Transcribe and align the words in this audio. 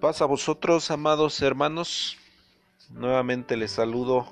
Paz 0.00 0.20
a 0.20 0.26
vosotros, 0.26 0.90
amados 0.90 1.40
hermanos. 1.40 2.18
Nuevamente 2.90 3.56
les 3.56 3.70
saludo 3.70 4.26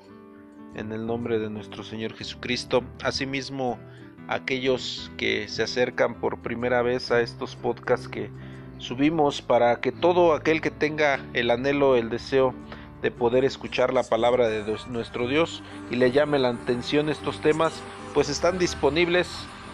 en 0.75 0.91
el 0.91 1.07
nombre 1.07 1.39
de 1.39 1.49
nuestro 1.49 1.83
Señor 1.83 2.13
Jesucristo. 2.13 2.83
Asimismo, 3.01 3.79
aquellos 4.27 5.09
que 5.17 5.47
se 5.47 5.63
acercan 5.63 6.21
por 6.21 6.43
primera 6.43 6.83
vez 6.83 7.09
a 7.09 7.21
estos 7.21 7.55
podcasts 7.55 8.07
que 8.07 8.29
subimos 8.77 9.41
para 9.41 9.81
que 9.81 9.91
todo 9.91 10.33
aquel 10.33 10.61
que 10.61 10.69
tenga 10.69 11.19
el 11.33 11.49
anhelo, 11.49 11.95
el 11.95 12.11
deseo 12.11 12.53
de 13.01 13.09
poder 13.09 13.43
escuchar 13.43 13.91
la 13.91 14.03
palabra 14.03 14.47
de 14.47 14.77
nuestro 14.89 15.27
Dios 15.27 15.63
y 15.89 15.95
le 15.95 16.11
llame 16.11 16.37
la 16.37 16.49
atención 16.49 17.09
estos 17.09 17.41
temas, 17.41 17.73
pues 18.13 18.29
están 18.29 18.59
disponibles. 18.59 19.27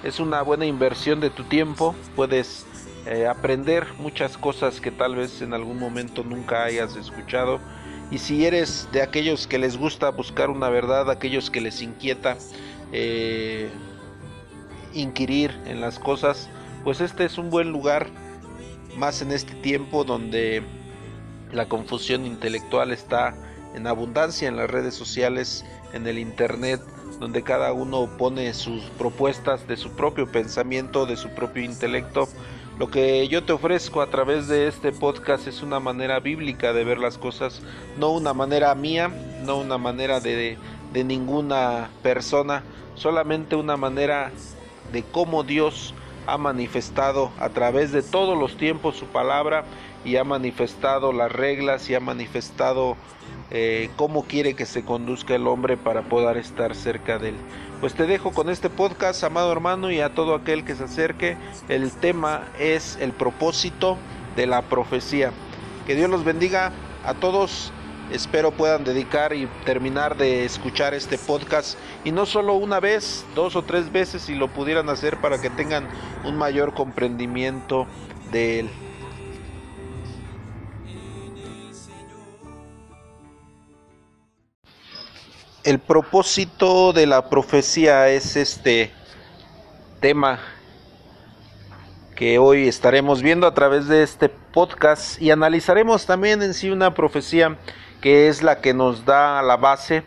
Es 0.05 0.21
una 0.21 0.41
buena 0.41 0.65
inversión 0.65 1.19
de 1.19 1.29
tu 1.29 1.43
tiempo. 1.43 1.93
Puedes 2.15 2.65
eh, 3.07 3.25
aprender 3.27 3.87
muchas 3.97 4.37
cosas 4.37 4.79
que 4.79 4.91
tal 4.91 5.15
vez 5.15 5.41
en 5.41 5.53
algún 5.53 5.79
momento 5.79 6.23
nunca 6.23 6.63
hayas 6.63 6.95
escuchado. 6.95 7.59
Y 8.11 8.19
si 8.19 8.45
eres 8.45 8.87
de 8.91 9.01
aquellos 9.01 9.47
que 9.47 9.57
les 9.57 9.77
gusta 9.77 10.09
buscar 10.11 10.49
una 10.49 10.69
verdad, 10.69 11.09
aquellos 11.09 11.49
que 11.49 11.61
les 11.61 11.81
inquieta 11.81 12.37
eh, 12.91 13.69
inquirir 14.93 15.57
en 15.65 15.81
las 15.81 15.97
cosas, 15.97 16.49
pues 16.83 17.01
este 17.01 17.25
es 17.25 17.37
un 17.37 17.49
buen 17.49 17.71
lugar, 17.71 18.07
más 18.97 19.21
en 19.21 19.31
este 19.31 19.53
tiempo 19.55 20.03
donde 20.03 20.61
la 21.51 21.67
confusión 21.67 22.25
intelectual 22.25 22.91
está 22.91 23.33
en 23.73 23.87
abundancia 23.87 24.47
en 24.47 24.57
las 24.57 24.69
redes 24.69 24.93
sociales, 24.93 25.65
en 25.93 26.05
el 26.05 26.19
internet, 26.19 26.81
donde 27.19 27.41
cada 27.41 27.71
uno 27.71 28.09
pone 28.17 28.53
sus 28.53 28.83
propuestas 28.97 29.67
de 29.67 29.77
su 29.77 29.91
propio 29.91 30.31
pensamiento, 30.31 31.05
de 31.05 31.15
su 31.15 31.29
propio 31.29 31.63
intelecto 31.63 32.27
lo 32.81 32.89
que 32.89 33.27
yo 33.27 33.43
te 33.43 33.53
ofrezco 33.53 34.01
a 34.01 34.07
través 34.07 34.47
de 34.47 34.67
este 34.67 34.91
podcast 34.91 35.45
es 35.45 35.61
una 35.61 35.79
manera 35.79 36.19
bíblica 36.19 36.73
de 36.73 36.83
ver 36.83 36.97
las 36.97 37.19
cosas, 37.19 37.61
no 37.99 38.09
una 38.09 38.33
manera 38.33 38.73
mía, 38.73 39.11
no 39.43 39.57
una 39.57 39.77
manera 39.77 40.19
de, 40.19 40.57
de 40.91 41.03
ninguna 41.03 41.91
persona, 42.01 42.63
solamente 42.95 43.55
una 43.55 43.77
manera 43.77 44.31
de 44.91 45.03
cómo 45.03 45.43
Dios 45.43 45.93
ha 46.25 46.39
manifestado 46.39 47.29
a 47.37 47.49
través 47.49 47.91
de 47.91 48.01
todos 48.01 48.35
los 48.35 48.57
tiempos 48.57 48.95
su 48.95 49.05
palabra 49.05 49.63
y 50.03 50.15
ha 50.15 50.23
manifestado 50.23 51.13
las 51.13 51.31
reglas 51.31 51.87
y 51.87 51.93
ha 51.93 51.99
manifestado 51.99 52.97
eh, 53.51 53.91
cómo 53.95 54.23
quiere 54.23 54.55
que 54.55 54.65
se 54.65 54.83
conduzca 54.83 55.35
el 55.35 55.45
hombre 55.45 55.77
para 55.77 56.01
poder 56.01 56.37
estar 56.37 56.73
cerca 56.73 57.19
de 57.19 57.29
él. 57.29 57.35
Pues 57.81 57.95
te 57.95 58.05
dejo 58.05 58.31
con 58.31 58.51
este 58.51 58.69
podcast, 58.69 59.23
amado 59.23 59.51
hermano, 59.51 59.89
y 59.89 60.01
a 60.01 60.13
todo 60.13 60.35
aquel 60.35 60.63
que 60.63 60.75
se 60.75 60.83
acerque. 60.83 61.35
El 61.67 61.91
tema 61.91 62.43
es 62.59 62.95
el 63.01 63.11
propósito 63.11 63.97
de 64.35 64.45
la 64.45 64.61
profecía. 64.61 65.31
Que 65.87 65.95
Dios 65.95 66.07
los 66.07 66.23
bendiga 66.23 66.73
a 67.03 67.15
todos. 67.15 67.73
Espero 68.11 68.51
puedan 68.51 68.83
dedicar 68.83 69.33
y 69.33 69.47
terminar 69.65 70.15
de 70.15 70.45
escuchar 70.45 70.93
este 70.93 71.17
podcast 71.17 71.75
y 72.03 72.11
no 72.11 72.27
solo 72.27 72.53
una 72.53 72.79
vez, 72.79 73.25
dos 73.33 73.55
o 73.55 73.63
tres 73.63 73.91
veces 73.91 74.21
si 74.21 74.35
lo 74.35 74.49
pudieran 74.49 74.87
hacer 74.89 75.17
para 75.17 75.41
que 75.41 75.49
tengan 75.49 75.87
un 76.23 76.37
mayor 76.37 76.75
comprendimiento 76.75 77.87
de 78.31 78.59
él. 78.59 78.69
El 85.63 85.77
propósito 85.77 86.91
de 86.91 87.05
la 87.05 87.29
profecía 87.29 88.09
es 88.09 88.35
este 88.35 88.91
tema 89.99 90.39
que 92.15 92.39
hoy 92.39 92.67
estaremos 92.67 93.21
viendo 93.21 93.45
a 93.45 93.53
través 93.53 93.87
de 93.87 94.01
este 94.01 94.29
podcast 94.29 95.21
y 95.21 95.29
analizaremos 95.29 96.07
también 96.07 96.41
en 96.41 96.55
sí 96.55 96.71
una 96.71 96.95
profecía 96.95 97.59
que 98.01 98.27
es 98.27 98.41
la 98.41 98.59
que 98.59 98.73
nos 98.73 99.05
da 99.05 99.43
la 99.43 99.55
base 99.55 100.03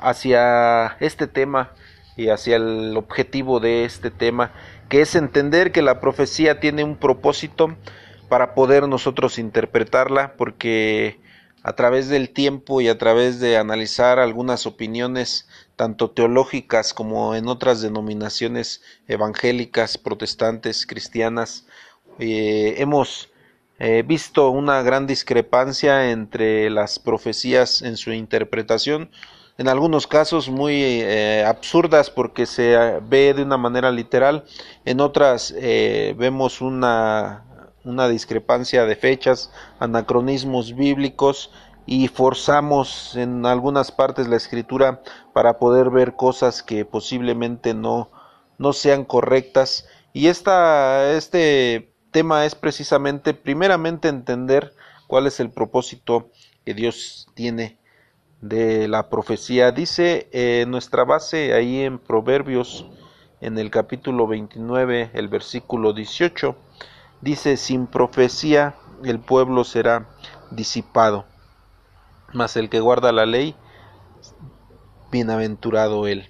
hacia 0.00 0.96
este 1.00 1.26
tema 1.26 1.72
y 2.16 2.28
hacia 2.28 2.54
el 2.54 2.96
objetivo 2.96 3.58
de 3.58 3.84
este 3.84 4.12
tema, 4.12 4.52
que 4.88 5.00
es 5.00 5.16
entender 5.16 5.72
que 5.72 5.82
la 5.82 5.98
profecía 5.98 6.60
tiene 6.60 6.84
un 6.84 6.94
propósito 6.96 7.74
para 8.28 8.54
poder 8.54 8.86
nosotros 8.86 9.40
interpretarla, 9.40 10.34
porque 10.36 11.18
a 11.64 11.72
través 11.72 12.08
del 12.08 12.28
tiempo 12.28 12.82
y 12.82 12.88
a 12.88 12.98
través 12.98 13.40
de 13.40 13.56
analizar 13.56 14.18
algunas 14.18 14.66
opiniones 14.66 15.48
tanto 15.76 16.10
teológicas 16.10 16.92
como 16.92 17.34
en 17.34 17.48
otras 17.48 17.80
denominaciones 17.80 18.82
evangélicas, 19.08 19.96
protestantes, 19.96 20.86
cristianas, 20.86 21.66
eh, 22.18 22.74
hemos 22.76 23.30
eh, 23.78 24.04
visto 24.06 24.50
una 24.50 24.82
gran 24.82 25.06
discrepancia 25.06 26.10
entre 26.10 26.68
las 26.68 26.98
profecías 26.98 27.80
en 27.80 27.96
su 27.96 28.12
interpretación, 28.12 29.10
en 29.56 29.68
algunos 29.68 30.06
casos 30.06 30.50
muy 30.50 30.82
eh, 30.82 31.44
absurdas 31.46 32.10
porque 32.10 32.44
se 32.44 32.76
ve 33.08 33.32
de 33.32 33.42
una 33.42 33.56
manera 33.56 33.90
literal, 33.90 34.44
en 34.84 35.00
otras 35.00 35.54
vemos 35.54 36.60
una 36.60 37.44
una 37.84 38.08
discrepancia 38.08 38.86
de 38.86 38.96
fechas, 38.96 39.52
anacronismos 39.78 40.74
bíblicos 40.74 41.50
y 41.86 42.08
forzamos 42.08 43.14
en 43.16 43.44
algunas 43.46 43.92
partes 43.92 44.28
la 44.28 44.36
escritura 44.36 45.02
para 45.32 45.58
poder 45.58 45.90
ver 45.90 46.16
cosas 46.16 46.62
que 46.62 46.84
posiblemente 46.84 47.74
no, 47.74 48.10
no 48.58 48.72
sean 48.72 49.04
correctas. 49.04 49.86
Y 50.12 50.28
esta, 50.28 51.12
este 51.12 51.92
tema 52.10 52.46
es 52.46 52.54
precisamente, 52.54 53.34
primeramente, 53.34 54.08
entender 54.08 54.72
cuál 55.06 55.26
es 55.26 55.40
el 55.40 55.50
propósito 55.50 56.30
que 56.64 56.72
Dios 56.72 57.28
tiene 57.34 57.76
de 58.40 58.88
la 58.88 59.10
profecía. 59.10 59.72
Dice 59.72 60.28
eh, 60.32 60.64
nuestra 60.68 61.04
base 61.04 61.54
ahí 61.54 61.82
en 61.82 61.98
Proverbios, 61.98 62.86
en 63.40 63.58
el 63.58 63.70
capítulo 63.70 64.26
29, 64.26 65.10
el 65.12 65.28
versículo 65.28 65.92
18, 65.92 66.56
Dice, 67.24 67.56
sin 67.56 67.86
profecía 67.86 68.74
el 69.02 69.18
pueblo 69.18 69.64
será 69.64 70.10
disipado, 70.50 71.24
mas 72.34 72.54
el 72.58 72.68
que 72.68 72.80
guarda 72.80 73.12
la 73.12 73.24
ley, 73.24 73.56
bienaventurado 75.10 76.06
él. 76.06 76.28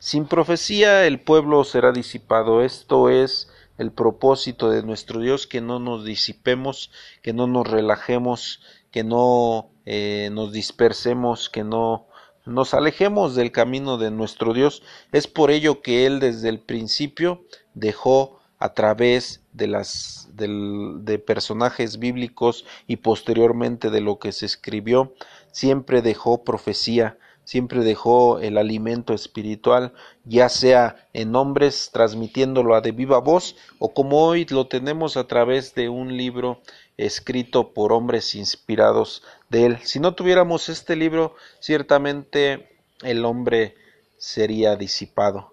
Sin 0.00 0.26
profecía 0.26 1.06
el 1.06 1.20
pueblo 1.20 1.62
será 1.62 1.92
disipado. 1.92 2.62
Esto 2.62 3.08
es 3.08 3.52
el 3.78 3.92
propósito 3.92 4.68
de 4.68 4.82
nuestro 4.82 5.20
Dios, 5.20 5.46
que 5.46 5.60
no 5.60 5.78
nos 5.78 6.04
disipemos, 6.04 6.90
que 7.22 7.32
no 7.32 7.46
nos 7.46 7.68
relajemos, 7.68 8.60
que 8.90 9.04
no 9.04 9.70
eh, 9.84 10.30
nos 10.32 10.50
dispersemos, 10.50 11.48
que 11.48 11.62
no 11.62 12.08
nos 12.44 12.74
alejemos 12.74 13.36
del 13.36 13.52
camino 13.52 13.96
de 13.96 14.10
nuestro 14.10 14.54
Dios. 14.54 14.82
Es 15.12 15.28
por 15.28 15.52
ello 15.52 15.82
que 15.82 16.04
Él 16.04 16.18
desde 16.18 16.48
el 16.48 16.58
principio 16.58 17.44
dejó 17.74 18.40
a 18.58 18.74
través 18.74 19.45
de 19.56 19.66
las 19.66 20.28
de 20.34 21.18
personajes 21.18 21.98
bíblicos 21.98 22.64
y 22.86 22.96
posteriormente 22.96 23.90
de 23.90 24.00
lo 24.00 24.18
que 24.18 24.32
se 24.32 24.46
escribió 24.46 25.14
siempre 25.50 26.02
dejó 26.02 26.44
profecía 26.44 27.18
siempre 27.44 27.84
dejó 27.84 28.40
el 28.40 28.58
alimento 28.58 29.14
espiritual 29.14 29.94
ya 30.24 30.48
sea 30.48 30.96
en 31.12 31.34
hombres 31.36 31.90
transmitiéndolo 31.92 32.74
a 32.74 32.80
de 32.80 32.90
viva 32.90 33.18
voz 33.18 33.56
o 33.78 33.94
como 33.94 34.26
hoy 34.26 34.44
lo 34.46 34.66
tenemos 34.66 35.16
a 35.16 35.26
través 35.28 35.74
de 35.74 35.88
un 35.88 36.16
libro 36.16 36.60
escrito 36.96 37.72
por 37.72 37.92
hombres 37.92 38.34
inspirados 38.34 39.22
de 39.48 39.66
él. 39.66 39.78
Si 39.82 40.00
no 40.00 40.14
tuviéramos 40.14 40.68
este 40.68 40.96
libro 40.96 41.36
ciertamente 41.60 42.68
el 43.02 43.24
hombre 43.24 43.74
sería 44.18 44.76
disipado. 44.76 45.52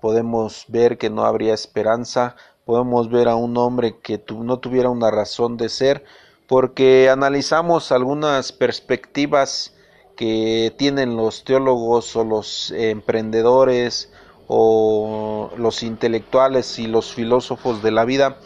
Podemos 0.00 0.64
ver 0.68 0.98
que 0.98 1.10
no 1.10 1.24
habría 1.24 1.54
esperanza, 1.54 2.36
podemos 2.64 3.10
ver 3.10 3.28
a 3.28 3.36
un 3.36 3.56
hombre 3.56 3.96
que 4.02 4.22
no 4.34 4.58
tuviera 4.58 4.90
una 4.90 5.10
razón 5.10 5.56
de 5.56 5.68
ser, 5.68 6.04
porque 6.46 7.08
analizamos 7.10 7.92
algunas 7.92 8.52
perspectivas 8.52 9.74
que 10.16 10.72
tienen 10.76 11.16
los 11.16 11.44
teólogos 11.44 12.14
o 12.16 12.24
los 12.24 12.70
emprendedores 12.72 14.12
o 14.46 15.50
los 15.56 15.82
intelectuales 15.82 16.78
y 16.78 16.86
los 16.86 17.12
filósofos 17.14 17.82
de 17.82 17.90
la 17.90 18.04
vida 18.04 18.36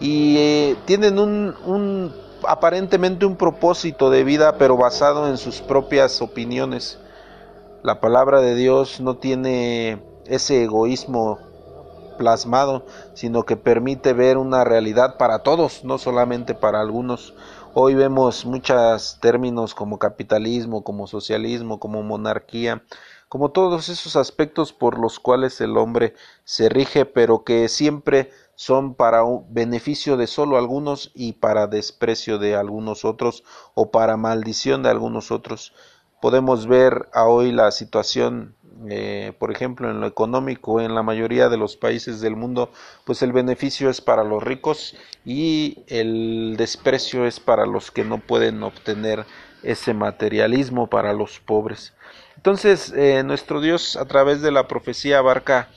y 0.00 0.36
eh, 0.38 0.76
tienen 0.86 1.18
un, 1.18 1.54
un 1.64 2.12
aparentemente 2.48 3.26
un 3.26 3.36
propósito 3.36 4.10
de 4.10 4.24
vida 4.24 4.58
pero 4.58 4.76
basado 4.76 5.28
en 5.28 5.36
sus 5.36 5.60
propias 5.60 6.20
opiniones. 6.20 6.98
La 7.82 8.00
palabra 8.00 8.40
de 8.40 8.54
Dios 8.54 9.00
no 9.00 9.18
tiene 9.18 10.02
ese 10.26 10.64
egoísmo 10.64 11.38
plasmado, 12.16 12.84
sino 13.14 13.44
que 13.44 13.56
permite 13.56 14.12
ver 14.12 14.38
una 14.38 14.64
realidad 14.64 15.16
para 15.16 15.40
todos, 15.40 15.84
no 15.84 15.98
solamente 15.98 16.54
para 16.54 16.80
algunos. 16.80 17.34
Hoy 17.74 17.94
vemos 17.94 18.46
muchos 18.46 19.18
términos 19.20 19.74
como 19.74 19.98
capitalismo, 19.98 20.84
como 20.84 21.06
socialismo, 21.06 21.80
como 21.80 22.02
monarquía, 22.02 22.82
como 23.28 23.50
todos 23.50 23.88
esos 23.88 24.14
aspectos 24.14 24.72
por 24.72 24.98
los 24.98 25.18
cuales 25.18 25.60
el 25.60 25.76
hombre 25.76 26.14
se 26.44 26.68
rige, 26.68 27.04
pero 27.04 27.42
que 27.42 27.68
siempre 27.68 28.30
son 28.54 28.94
para 28.94 29.22
beneficio 29.48 30.16
de 30.16 30.26
solo 30.26 30.56
algunos 30.56 31.10
y 31.14 31.32
para 31.32 31.66
desprecio 31.66 32.38
de 32.38 32.54
algunos 32.54 33.04
otros 33.04 33.42
o 33.74 33.90
para 33.90 34.16
maldición 34.16 34.82
de 34.82 34.90
algunos 34.90 35.32
otros. 35.32 35.72
Podemos 36.20 36.66
ver 36.66 37.08
a 37.12 37.26
hoy 37.26 37.52
la 37.52 37.70
situación, 37.70 38.54
eh, 38.88 39.32
por 39.38 39.50
ejemplo, 39.50 39.90
en 39.90 40.00
lo 40.00 40.06
económico, 40.06 40.80
en 40.80 40.94
la 40.94 41.02
mayoría 41.02 41.48
de 41.48 41.56
los 41.56 41.76
países 41.76 42.20
del 42.20 42.36
mundo, 42.36 42.70
pues 43.04 43.22
el 43.22 43.32
beneficio 43.32 43.90
es 43.90 44.00
para 44.00 44.24
los 44.24 44.42
ricos 44.42 44.96
y 45.24 45.78
el 45.86 46.56
desprecio 46.56 47.26
es 47.26 47.40
para 47.40 47.66
los 47.66 47.90
que 47.90 48.04
no 48.04 48.18
pueden 48.18 48.62
obtener 48.62 49.24
ese 49.62 49.94
materialismo 49.94 50.88
para 50.88 51.12
los 51.12 51.40
pobres. 51.40 51.94
Entonces, 52.36 52.92
eh, 52.96 53.22
nuestro 53.24 53.60
Dios 53.60 53.96
a 53.96 54.04
través 54.04 54.42
de 54.42 54.52
la 54.52 54.68
profecía 54.68 55.18
abarca 55.18 55.68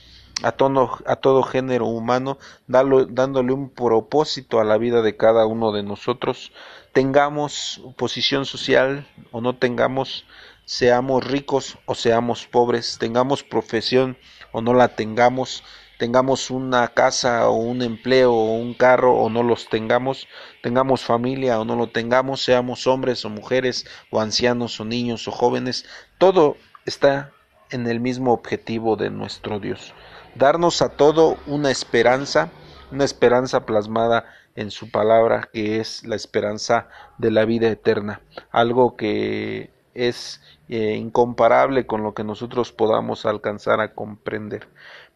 a 0.44 0.52
todo, 0.52 1.00
a 1.06 1.16
todo 1.16 1.44
género 1.44 1.88
humano, 1.88 2.38
dándole 2.68 3.54
un 3.54 3.70
propósito 3.70 4.60
a 4.60 4.64
la 4.64 4.78
vida 4.78 5.02
de 5.02 5.18
cada 5.18 5.46
uno 5.46 5.72
de 5.72 5.84
nosotros. 5.84 6.52
Tengamos 6.94 7.82
posición 7.98 8.46
social 8.46 9.08
o 9.32 9.42
no 9.42 9.56
tengamos, 9.56 10.26
seamos 10.68 11.24
ricos 11.24 11.78
o 11.86 11.96
seamos 11.96 12.46
pobres, 12.46 12.98
tengamos 13.00 13.42
profesión 13.42 14.18
o 14.52 14.62
no 14.62 14.74
la 14.74 14.90
tengamos, 14.90 15.64
tengamos 15.98 16.52
una 16.52 16.90
casa 16.90 17.48
o 17.50 17.56
un 17.56 17.82
empleo 17.82 18.34
o 18.34 18.54
un 18.54 18.74
carro 18.74 19.16
o 19.16 19.30
no 19.30 19.44
los 19.44 19.70
tengamos, 19.70 20.28
tengamos 20.62 21.06
familia 21.06 21.60
o 21.60 21.64
no 21.64 21.78
lo 21.78 21.88
tengamos, 21.88 22.44
seamos 22.44 22.86
hombres 22.86 23.24
o 23.24 23.30
mujeres 23.30 23.88
o 24.12 24.20
ancianos 24.20 24.80
o 24.82 24.84
niños 24.84 25.28
o 25.30 25.32
jóvenes, 25.32 25.86
todo 26.18 26.58
está 26.86 27.32
en 27.72 27.88
el 27.88 28.02
mismo 28.02 28.34
objetivo 28.34 28.98
de 28.98 29.10
nuestro 29.10 29.60
Dios 29.62 29.94
darnos 30.38 30.82
a 30.82 30.90
todo 30.90 31.38
una 31.48 31.72
esperanza, 31.72 32.52
una 32.92 33.06
esperanza 33.06 33.66
plasmada 33.66 34.26
en 34.56 34.72
su 34.72 34.90
palabra, 34.92 35.50
que 35.52 35.80
es 35.80 36.06
la 36.06 36.16
esperanza 36.16 36.90
de 37.18 37.32
la 37.32 37.46
vida 37.46 37.68
eterna, 37.70 38.22
algo 38.52 38.96
que 38.96 39.72
es 39.98 40.42
eh, 40.70 40.96
incomparable 40.96 41.88
con 41.88 42.04
lo 42.04 42.14
que 42.14 42.24
nosotros 42.24 42.72
podamos 42.72 43.26
alcanzar 43.26 43.82
a 43.82 43.94
comprender. 43.94 44.68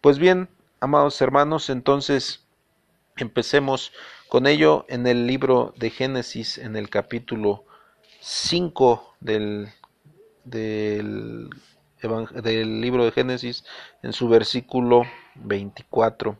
Pues 0.01 0.17
bien, 0.17 0.49
amados 0.79 1.21
hermanos, 1.21 1.69
entonces 1.69 2.43
empecemos 3.17 3.93
con 4.27 4.47
ello 4.47 4.85
en 4.89 5.05
el 5.05 5.27
libro 5.27 5.73
de 5.77 5.91
Génesis, 5.91 6.57
en 6.57 6.75
el 6.75 6.89
capítulo 6.89 7.63
5 8.21 9.15
del, 9.19 9.69
del 10.43 11.49
libro 12.81 13.05
de 13.05 13.11
Génesis 13.11 13.63
en 14.01 14.13
su 14.13 14.27
versículo 14.27 15.03
24. 15.35 16.37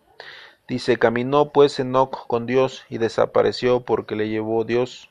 Dice, 0.68 0.98
caminó 0.98 1.52
pues 1.52 1.80
Enoch 1.80 2.26
con 2.28 2.46
Dios 2.46 2.86
y 2.90 2.98
desapareció 2.98 3.82
porque 3.82 4.16
le 4.16 4.30
llevó 4.30 4.64
Dios. 4.64 5.11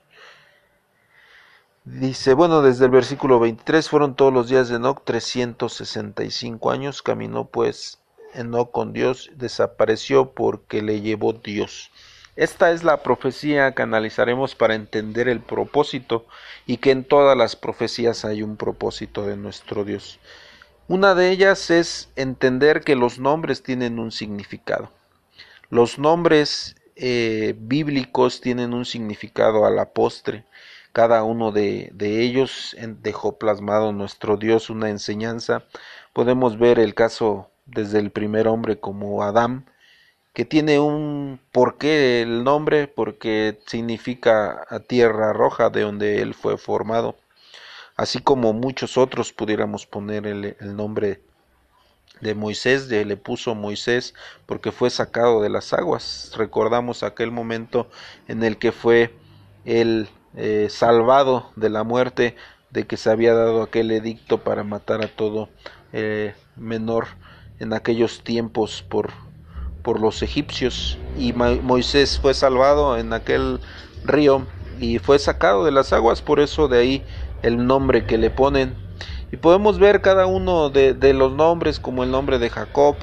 Dice, 1.85 2.35
bueno, 2.35 2.61
desde 2.61 2.85
el 2.85 2.91
versículo 2.91 3.41
23 3.41 3.88
fueron 3.88 4.15
todos 4.15 4.32
los 4.32 4.49
días 4.50 4.69
de 4.69 4.77
Enoch 4.77 5.03
365 5.03 6.71
años, 6.71 7.00
caminó 7.00 7.47
pues 7.47 7.99
Enoch 8.35 8.71
con 8.71 8.93
Dios, 8.93 9.31
desapareció 9.35 10.32
porque 10.32 10.82
le 10.82 11.00
llevó 11.00 11.32
Dios. 11.32 11.91
Esta 12.37 12.71
es 12.71 12.85
la 12.85 13.03
profecía 13.03 13.75
que 13.75 13.82
analizaremos 13.82 14.55
para 14.55 14.75
entender 14.75 15.29
el 15.29 15.41
propósito 15.41 16.27
y 16.67 16.77
que 16.77 16.91
en 16.91 17.05
todas 17.05 17.37
las 17.37 17.56
profecías 17.56 18.25
hay 18.25 18.43
un 18.43 18.56
propósito 18.56 19.27
de 19.27 19.37
nuestro 19.37 19.85
Dios. 19.85 20.21
Una 20.87 21.15
de 21.15 21.31
ellas 21.31 21.71
es 21.71 22.11
entender 22.15 22.82
que 22.82 22.94
los 22.94 23.19
nombres 23.19 23.62
tienen 23.62 23.99
un 23.99 24.12
significado. 24.12 24.93
Los 25.71 25.99
nombres 25.99 26.77
eh, 26.97 27.55
bíblicos 27.59 28.41
tienen 28.41 28.75
un 28.75 28.85
significado 28.85 29.65
a 29.65 29.71
la 29.71 29.91
postre. 29.91 30.44
Cada 30.92 31.22
uno 31.22 31.52
de, 31.52 31.92
ellos 32.00 32.76
dejó 33.02 33.38
plasmado 33.38 33.92
nuestro 33.92 34.37
Dios 34.37 34.70
una 34.70 34.90
enseñanza. 34.90 35.64
Podemos 36.12 36.58
ver 36.58 36.81
el 36.81 36.94
caso 36.94 37.48
desde 37.66 38.00
el 38.00 38.10
primer 38.10 38.48
hombre 38.48 38.81
como 38.81 39.22
Adán, 39.22 39.70
que 40.32 40.44
tiene 40.44 40.81
un 40.81 41.40
porqué 41.52 42.22
el 42.22 42.42
nombre, 42.42 42.88
porque 42.88 43.60
significa 43.66 44.66
a 44.69 44.81
tierra 44.81 45.32
roja 45.32 45.70
de 45.70 45.82
donde 45.82 46.22
él 46.22 46.34
fue 46.34 46.58
formado, 46.58 47.16
así 47.96 48.20
como 48.20 48.52
muchos 48.52 48.98
otros 48.98 49.32
pudiéramos 49.32 49.86
poner 49.86 50.26
el, 50.26 50.56
nombre 50.76 51.22
de 52.20 52.34
Moisés, 52.34 52.88
le 52.88 53.16
puso 53.16 53.54
Moisés 53.54 54.14
porque 54.46 54.72
fue 54.72 54.90
sacado 54.90 55.40
de 55.40 55.50
las 55.50 55.72
aguas. 55.72 56.32
Recordamos 56.36 57.02
aquel 57.04 57.31
momento 57.31 57.88
en 58.28 58.43
el 58.43 58.58
que 58.58 58.72
fue 58.72 59.14
el 59.64 60.08
eh, 60.37 60.69
salvado 60.71 61.50
de 61.56 61.71
la 61.71 61.85
muerte, 61.85 62.37
de 62.71 62.87
que 62.87 62.97
se 62.97 63.11
había 63.11 63.35
dado 63.35 63.62
aquel 63.62 63.91
edicto 63.91 64.38
para 64.38 64.65
matar 64.65 65.03
a 65.05 65.09
todo 65.09 65.49
eh, 65.93 66.35
menor 66.56 67.06
en 67.59 67.73
aquellos 67.73 68.23
tiempos 68.23 68.82
por 68.88 69.11
por 69.82 70.00
los 70.00 70.23
egipcios 70.23 70.99
y 71.19 71.32
Moisés 71.32 72.19
fue 72.21 72.35
salvado 72.35 72.99
en 72.99 73.12
aquel 73.12 73.61
río 74.05 74.47
y 74.79 74.99
fue 74.99 75.19
sacado 75.19 75.65
de 75.65 75.73
las 75.73 75.93
aguas, 75.93 76.23
por 76.23 76.41
eso 76.41 76.69
de 76.69 76.79
ahí 76.79 77.05
el 77.43 77.67
nombre 77.67 78.06
que 78.06 78.19
le 78.19 78.31
ponen. 78.31 78.75
Y 79.32 79.37
podemos 79.37 79.79
ver 79.79 80.00
cada 80.00 80.27
uno 80.27 80.71
de, 80.71 81.12
los 81.15 81.32
nombres, 81.32 81.79
como 81.79 82.03
el 82.03 82.11
nombre 82.11 82.38
de 82.38 82.50
Jacob, 82.50 82.97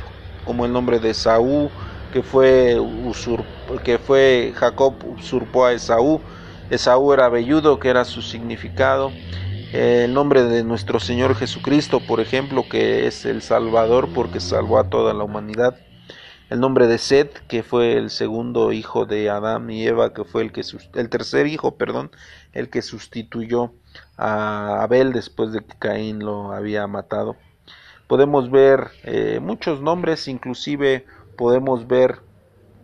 como 0.43 0.65
el 0.65 0.73
nombre 0.73 0.99
de 0.99 1.13
Saúl, 1.13 1.69
que 2.11 2.21
fue, 2.21 2.77
que 3.83 3.97
fue 3.97 4.53
Jacob 4.55 4.95
usurpó 5.17 5.65
a 5.65 5.73
Esaú, 5.73 6.19
Esaú 6.69 7.13
era 7.13 7.29
velludo, 7.29 7.79
que 7.79 7.89
era 7.89 8.05
su 8.05 8.21
significado. 8.21 9.11
El 9.73 10.13
nombre 10.13 10.43
de 10.43 10.63
nuestro 10.63 10.99
Señor 10.99 11.35
Jesucristo, 11.35 11.99
por 11.99 12.19
ejemplo, 12.19 12.67
que 12.69 13.07
es 13.07 13.25
el 13.25 13.41
Salvador 13.41 14.09
porque 14.13 14.39
salvó 14.39 14.79
a 14.79 14.89
toda 14.89 15.13
la 15.13 15.23
humanidad 15.23 15.77
el 16.49 16.61
nombre 16.61 16.87
de 16.87 16.97
Seth, 16.97 17.39
que 17.47 17.61
fue 17.61 17.97
el 17.97 18.09
segundo 18.09 18.71
hijo 18.71 19.05
de 19.05 19.29
Adán 19.29 19.69
y 19.69 19.85
Eva, 19.85 20.13
que 20.13 20.23
fue 20.23 20.43
el 20.43 20.51
que 20.53 20.61
el 20.93 21.09
tercer 21.09 21.45
hijo, 21.47 21.75
perdón, 21.75 22.11
el 22.53 22.69
que 22.69 22.81
sustituyó 22.81 23.73
a 24.15 24.81
Abel 24.81 25.11
después 25.11 25.51
de 25.51 25.59
que 25.59 25.77
Caín 25.77 26.19
lo 26.19 26.53
había 26.53 26.87
matado. 26.87 27.35
Podemos 28.07 28.49
ver 28.49 28.91
eh, 29.03 29.39
muchos 29.41 29.81
nombres, 29.81 30.29
inclusive 30.29 31.05
podemos 31.37 31.85
ver 31.87 32.21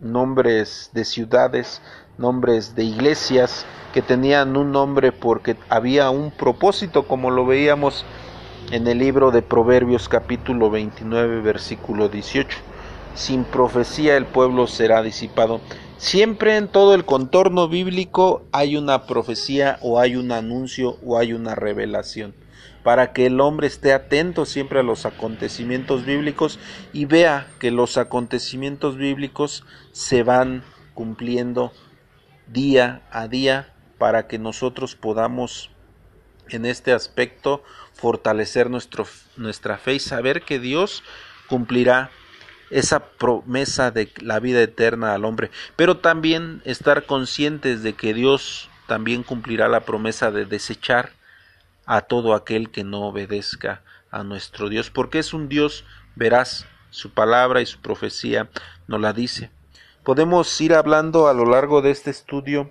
nombres 0.00 0.90
de 0.92 1.06
ciudades, 1.06 1.80
nombres 2.18 2.74
de 2.74 2.84
iglesias 2.84 3.66
que 3.92 4.02
tenían 4.02 4.56
un 4.56 4.72
nombre 4.72 5.12
porque 5.12 5.56
había 5.68 6.10
un 6.10 6.30
propósito, 6.30 7.06
como 7.06 7.30
lo 7.30 7.46
veíamos 7.46 8.04
en 8.70 8.86
el 8.86 8.98
libro 8.98 9.30
de 9.30 9.42
Proverbios 9.42 10.08
capítulo 10.08 10.70
29 10.70 11.40
versículo 11.40 12.08
18 12.08 12.58
sin 13.14 13.44
profecía 13.44 14.16
el 14.16 14.26
pueblo 14.26 14.66
será 14.66 15.02
disipado. 15.02 15.60
Siempre 15.96 16.56
en 16.56 16.68
todo 16.68 16.94
el 16.94 17.04
contorno 17.04 17.68
bíblico 17.68 18.42
hay 18.52 18.76
una 18.76 19.06
profecía 19.06 19.78
o 19.80 20.00
hay 20.00 20.16
un 20.16 20.32
anuncio 20.32 20.98
o 21.04 21.18
hay 21.18 21.32
una 21.32 21.54
revelación 21.54 22.34
para 22.82 23.12
que 23.12 23.26
el 23.26 23.40
hombre 23.40 23.66
esté 23.66 23.94
atento 23.94 24.44
siempre 24.44 24.80
a 24.80 24.82
los 24.82 25.06
acontecimientos 25.06 26.04
bíblicos 26.04 26.58
y 26.92 27.06
vea 27.06 27.46
que 27.58 27.70
los 27.70 27.96
acontecimientos 27.96 28.98
bíblicos 28.98 29.64
se 29.92 30.22
van 30.22 30.62
cumpliendo 30.92 31.72
día 32.46 33.02
a 33.10 33.28
día 33.28 33.72
para 33.98 34.26
que 34.26 34.38
nosotros 34.38 34.96
podamos 34.96 35.70
en 36.48 36.66
este 36.66 36.92
aspecto 36.92 37.62
fortalecer 37.94 38.70
nuestro, 38.70 39.06
nuestra 39.36 39.78
fe 39.78 39.94
y 39.94 40.00
saber 40.00 40.42
que 40.42 40.58
Dios 40.58 41.02
cumplirá 41.48 42.10
esa 42.70 43.06
promesa 43.06 43.90
de 43.90 44.10
la 44.20 44.40
vida 44.40 44.60
eterna 44.60 45.14
al 45.14 45.24
hombre, 45.24 45.50
pero 45.76 45.98
también 45.98 46.60
estar 46.64 47.06
conscientes 47.06 47.82
de 47.82 47.92
que 47.94 48.14
Dios 48.14 48.68
también 48.86 49.22
cumplirá 49.22 49.68
la 49.68 49.80
promesa 49.80 50.30
de 50.30 50.44
desechar 50.44 51.12
a 51.86 52.02
todo 52.02 52.34
aquel 52.34 52.70
que 52.70 52.84
no 52.84 53.02
obedezca 53.02 53.82
a 54.10 54.22
nuestro 54.24 54.68
Dios, 54.68 54.90
porque 54.90 55.18
es 55.18 55.34
un 55.34 55.48
Dios 55.48 55.84
veraz, 56.14 56.66
su 56.90 57.10
palabra 57.10 57.60
y 57.60 57.66
su 57.66 57.80
profecía 57.80 58.48
nos 58.86 59.00
la 59.00 59.12
dice. 59.12 59.50
Podemos 60.04 60.60
ir 60.60 60.74
hablando 60.74 61.28
a 61.28 61.32
lo 61.32 61.46
largo 61.46 61.80
de 61.80 61.90
este 61.90 62.10
estudio 62.10 62.70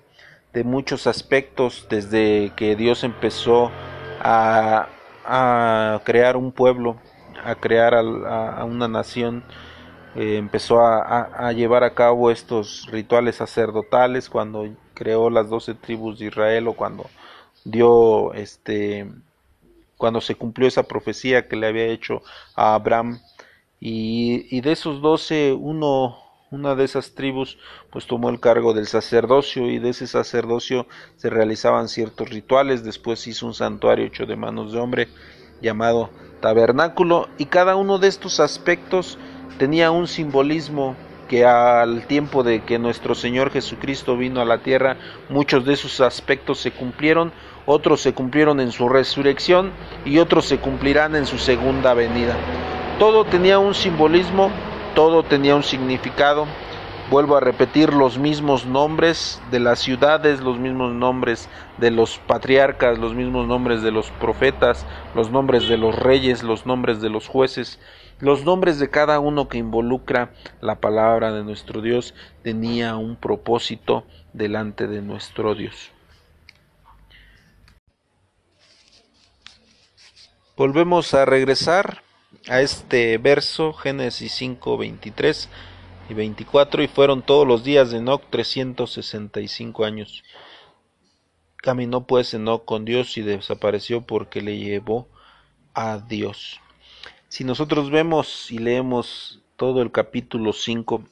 de 0.53 0.63
muchos 0.63 1.07
aspectos, 1.07 1.87
desde 1.89 2.51
que 2.55 2.75
Dios 2.75 3.03
empezó 3.03 3.71
a, 4.21 4.87
a 5.25 6.01
crear 6.03 6.37
un 6.37 6.51
pueblo, 6.51 6.97
a 7.43 7.55
crear 7.55 7.95
a, 7.95 8.63
una 8.65 8.87
nación, 8.87 9.43
eh, 10.15 10.37
empezó 10.37 10.79
a, 10.81 11.51
llevar 11.53 11.83
a 11.83 11.95
cabo 11.95 12.29
estos 12.29 12.87
rituales 12.91 13.37
sacerdotales 13.37 14.29
cuando 14.29 14.69
creó 14.93 15.31
las 15.31 15.49
doce 15.49 15.73
tribus 15.73 16.19
de 16.19 16.27
Israel 16.27 16.67
o 16.67 16.73
cuando 16.73 17.09
dio 17.65 18.31
este 18.33 19.09
cuando 19.97 20.21
se 20.21 20.35
cumplió 20.35 20.67
esa 20.67 20.83
profecía 20.83 21.47
que 21.47 21.55
le 21.55 21.65
había 21.65 21.85
hecho 21.85 22.21
a 22.55 22.75
Abraham. 22.75 23.19
Y, 23.79 24.61
de 24.61 24.71
esos 24.71 25.01
doce 25.01 25.51
uno 25.51 26.22
una 26.53 26.75
de 26.75 26.83
esas 26.83 27.15
tribus 27.15 27.57
pues 27.89 28.05
tomó 28.05 28.29
el 28.29 28.39
cargo 28.39 28.75
del 28.75 28.85
sacerdocio 28.85 29.71
y 29.71 29.79
de 29.79 29.89
ese 29.89 30.05
sacerdocio 30.05 30.85
se 31.15 31.31
realizaban 31.31 31.87
ciertos 31.87 32.29
rituales, 32.29 32.83
después 32.83 33.25
hizo 33.25 33.47
un 33.47 33.55
santuario 33.55 34.05
hecho 34.05 34.27
de 34.27 34.35
manos 34.35 34.71
de 34.71 34.79
hombre 34.79 35.07
llamado 35.63 36.11
tabernáculo 36.41 37.27
y 37.39 37.45
cada 37.45 37.75
uno 37.75 37.97
de 37.97 38.07
estos 38.07 38.39
aspectos 38.39 39.17
tenía 39.57 39.89
un 39.89 40.07
simbolismo 40.07 40.95
que 41.27 41.43
al 41.43 42.05
tiempo 42.05 42.43
de 42.43 42.63
que 42.63 42.77
nuestro 42.77 43.15
Señor 43.15 43.49
Jesucristo 43.49 44.15
vino 44.15 44.39
a 44.39 44.45
la 44.45 44.59
tierra, 44.59 44.97
muchos 45.29 45.65
de 45.65 45.73
esos 45.73 46.01
aspectos 46.01 46.59
se 46.59 46.69
cumplieron, 46.69 47.31
otros 47.65 48.01
se 48.01 48.13
cumplieron 48.13 48.59
en 48.59 48.71
su 48.71 48.89
resurrección 48.89 49.71
y 50.05 50.19
otros 50.19 50.45
se 50.45 50.59
cumplirán 50.59 51.15
en 51.15 51.25
su 51.25 51.39
segunda 51.39 51.95
venida. 51.95 52.37
Todo 52.99 53.25
tenía 53.25 53.57
un 53.57 53.73
simbolismo, 53.73 54.51
todo 54.95 55.23
tenía 55.23 55.55
un 55.55 55.63
significado. 55.63 56.47
Vuelvo 57.09 57.35
a 57.35 57.41
repetir 57.41 57.93
los 57.93 58.17
mismos 58.17 58.65
nombres 58.65 59.41
de 59.51 59.59
las 59.59 59.79
ciudades, 59.79 60.39
los 60.39 60.57
mismos 60.57 60.93
nombres 60.93 61.49
de 61.77 61.91
los 61.91 62.17
patriarcas, 62.19 62.97
los 62.97 63.13
mismos 63.13 63.47
nombres 63.47 63.81
de 63.81 63.91
los 63.91 64.09
profetas, 64.11 64.85
los 65.13 65.29
nombres 65.29 65.67
de 65.67 65.77
los 65.77 65.95
reyes, 65.95 66.43
los 66.43 66.65
nombres 66.65 67.01
de 67.01 67.09
los 67.09 67.27
jueces, 67.27 67.79
los 68.19 68.45
nombres 68.45 68.79
de 68.79 68.89
cada 68.89 69.19
uno 69.19 69.47
que 69.47 69.57
involucra 69.57 70.31
la 70.61 70.79
palabra 70.79 71.33
de 71.33 71.43
nuestro 71.43 71.81
Dios 71.81 72.15
tenía 72.41 72.95
un 72.95 73.15
propósito 73.15 74.05
delante 74.31 74.87
de 74.87 75.01
nuestro 75.01 75.55
Dios. 75.55 75.91
Volvemos 80.55 81.13
a 81.13 81.25
regresar 81.25 82.03
a 82.47 82.61
este 82.61 83.17
verso, 83.17 83.73
Génesis 83.73 84.33
5, 84.33 84.77
23 84.77 85.49
y 86.09 86.13
24, 86.13 86.83
y 86.83 86.87
fueron 86.87 87.21
todos 87.21 87.47
los 87.47 87.63
días 87.63 87.91
de 87.91 87.97
Enoch 87.97 88.23
365 88.29 89.85
años. 89.85 90.23
Caminó 91.57 92.05
pues 92.05 92.33
Enoch 92.33 92.65
con 92.65 92.83
Dios 92.83 93.17
y 93.17 93.21
desapareció 93.21 94.01
porque 94.01 94.41
le 94.41 94.57
llevó 94.57 95.07
a 95.73 95.99
Dios. 95.99 96.59
Si 97.29 97.43
nosotros 97.43 97.89
vemos 97.89 98.51
y 98.51 98.57
leemos 98.57 99.41
todo 99.55 99.81
el 99.81 99.91
capítulo 99.91 100.51
5, 100.53 101.03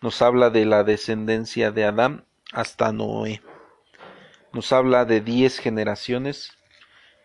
nos 0.00 0.22
habla 0.22 0.50
de 0.50 0.64
la 0.64 0.84
descendencia 0.84 1.70
de 1.70 1.84
Adán 1.84 2.24
hasta 2.52 2.92
Noé. 2.92 3.42
Nos 4.52 4.72
habla 4.72 5.04
de 5.04 5.20
diez 5.20 5.58
generaciones 5.58 6.52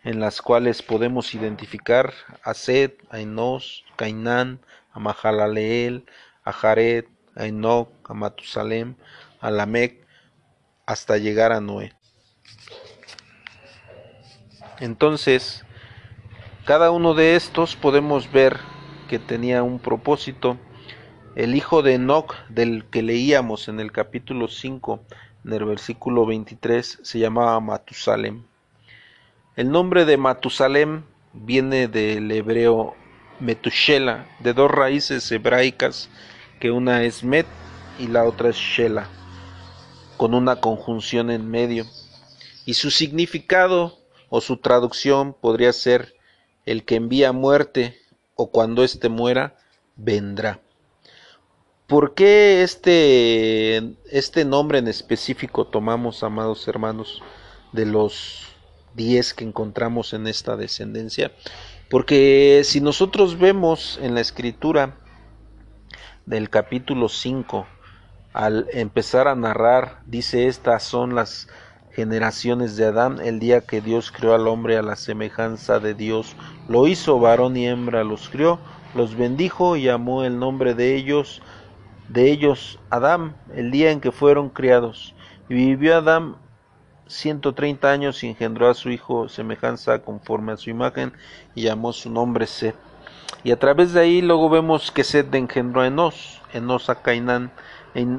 en 0.02 0.20
las 0.20 0.40
cuales 0.40 0.82
podemos 0.82 1.34
identificar 1.34 2.12
a 2.42 2.54
Seth, 2.54 3.02
a 3.10 3.20
Enos, 3.20 3.84
Cainán, 3.96 4.60
a 4.92 5.00
Mahalaleel, 5.00 6.06
a 6.44 6.52
Jared, 6.52 7.04
a 7.36 7.46
Enoch, 7.46 7.90
a 8.04 8.14
Matusalem, 8.14 8.94
a 9.40 9.50
Lamec, 9.50 10.06
hasta 10.86 11.18
llegar 11.18 11.52
a 11.52 11.60
Noé. 11.60 11.92
Entonces, 14.80 15.64
cada 16.64 16.90
uno 16.90 17.14
de 17.14 17.36
estos 17.36 17.76
podemos 17.76 18.32
ver 18.32 18.58
que 19.08 19.18
tenía 19.18 19.62
un 19.62 19.78
propósito. 19.78 20.56
El 21.36 21.54
hijo 21.54 21.82
de 21.82 21.94
Enoch, 21.94 22.34
del 22.48 22.86
que 22.86 23.02
leíamos 23.02 23.68
en 23.68 23.78
el 23.80 23.92
capítulo 23.92 24.48
5, 24.48 25.00
en 25.44 25.52
el 25.52 25.64
versículo 25.64 26.26
23, 26.26 27.00
se 27.02 27.18
llamaba 27.18 27.60
Matusalem. 27.60 28.49
El 29.56 29.72
nombre 29.72 30.04
de 30.04 30.16
Matusalem 30.16 31.02
viene 31.32 31.88
del 31.88 32.30
hebreo 32.30 32.94
Metushela, 33.40 34.28
de 34.38 34.54
dos 34.54 34.70
raíces 34.70 35.30
hebraicas, 35.32 36.08
que 36.60 36.70
una 36.70 37.02
es 37.02 37.24
Met 37.24 37.46
y 37.98 38.06
la 38.06 38.24
otra 38.24 38.50
es 38.50 38.56
Shela, 38.56 39.08
con 40.16 40.34
una 40.34 40.60
conjunción 40.60 41.32
en 41.32 41.50
medio. 41.50 41.84
Y 42.64 42.74
su 42.74 42.92
significado 42.92 43.98
o 44.28 44.40
su 44.40 44.58
traducción 44.58 45.34
podría 45.34 45.72
ser 45.72 46.14
el 46.64 46.84
que 46.84 46.94
envía 46.94 47.32
muerte 47.32 47.98
o 48.36 48.52
cuando 48.52 48.84
éste 48.84 49.08
muera, 49.08 49.56
vendrá. 49.96 50.60
¿Por 51.88 52.14
qué 52.14 52.62
este, 52.62 53.96
este 54.12 54.44
nombre 54.44 54.78
en 54.78 54.86
específico 54.86 55.66
tomamos, 55.66 56.22
amados 56.22 56.68
hermanos, 56.68 57.20
de 57.72 57.86
los 57.86 58.46
10 58.94 59.34
que 59.34 59.44
encontramos 59.44 60.12
en 60.12 60.26
esta 60.26 60.56
descendencia. 60.56 61.32
Porque 61.88 62.62
si 62.64 62.80
nosotros 62.80 63.38
vemos 63.38 63.98
en 64.02 64.14
la 64.14 64.20
escritura 64.20 64.96
del 66.26 66.50
capítulo 66.50 67.08
5, 67.08 67.66
al 68.32 68.68
empezar 68.72 69.26
a 69.26 69.34
narrar, 69.34 70.00
dice, 70.06 70.46
estas 70.46 70.84
son 70.84 71.14
las 71.14 71.48
generaciones 71.92 72.76
de 72.76 72.86
Adán, 72.86 73.18
el 73.20 73.40
día 73.40 73.62
que 73.62 73.80
Dios 73.80 74.12
creó 74.12 74.34
al 74.34 74.46
hombre 74.46 74.76
a 74.76 74.82
la 74.82 74.94
semejanza 74.94 75.80
de 75.80 75.94
Dios, 75.94 76.36
lo 76.68 76.86
hizo 76.86 77.18
varón 77.18 77.56
y 77.56 77.66
hembra, 77.66 78.04
los 78.04 78.28
crió, 78.28 78.60
los 78.94 79.16
bendijo 79.16 79.76
y 79.76 79.82
llamó 79.82 80.24
el 80.24 80.38
nombre 80.38 80.74
de 80.74 80.94
ellos, 80.94 81.42
de 82.08 82.30
ellos 82.30 82.78
Adán, 82.90 83.36
el 83.54 83.70
día 83.70 83.90
en 83.90 84.00
que 84.00 84.12
fueron 84.12 84.50
criados. 84.50 85.14
Y 85.48 85.54
vivió 85.54 85.96
Adán 85.96 86.36
130 87.10 87.90
años 87.90 88.22
y 88.22 88.28
engendró 88.28 88.70
a 88.70 88.74
su 88.74 88.90
hijo 88.90 89.28
semejanza 89.28 89.98
conforme 89.98 90.52
a 90.52 90.56
su 90.56 90.70
imagen 90.70 91.12
y 91.54 91.62
llamó 91.62 91.92
su 91.92 92.10
nombre 92.10 92.46
Seth. 92.46 92.76
Y 93.42 93.52
a 93.52 93.58
través 93.58 93.92
de 93.92 94.00
ahí 94.00 94.22
luego 94.22 94.48
vemos 94.48 94.90
que 94.90 95.04
Seth 95.04 95.34
engendró 95.34 95.82
a 95.82 95.86
Enos, 95.86 96.40
Enos 96.52 96.88
a 96.88 96.96
Cainán, 96.96 97.50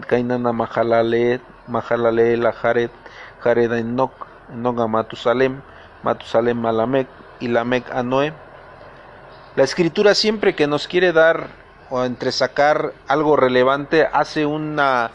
Cainán 0.08 0.46
a 0.46 0.52
Mahalaleel, 0.52 1.42
Mahalaleel 1.68 2.46
a 2.46 2.52
Jared, 2.52 2.92
Jared 3.40 3.72
a 3.72 3.80
Enoch, 3.80 4.28
Enoch 4.52 4.80
a 4.80 4.88
Matusalem, 4.88 5.62
Matusalem 6.04 6.66
a 6.66 6.72
Lamec 6.72 7.08
y 7.40 7.48
Lamec 7.48 7.90
a 7.92 8.04
Noé. 8.04 8.34
La 9.56 9.64
escritura 9.64 10.16
siempre 10.16 10.56
que 10.56 10.68
nos 10.68 10.88
quiere 10.88 11.14
dar 11.14 11.48
o 11.90 12.04
entresacar 12.04 12.94
algo 13.08 13.36
relevante 13.36 14.08
hace 14.12 14.46
una 14.46 15.12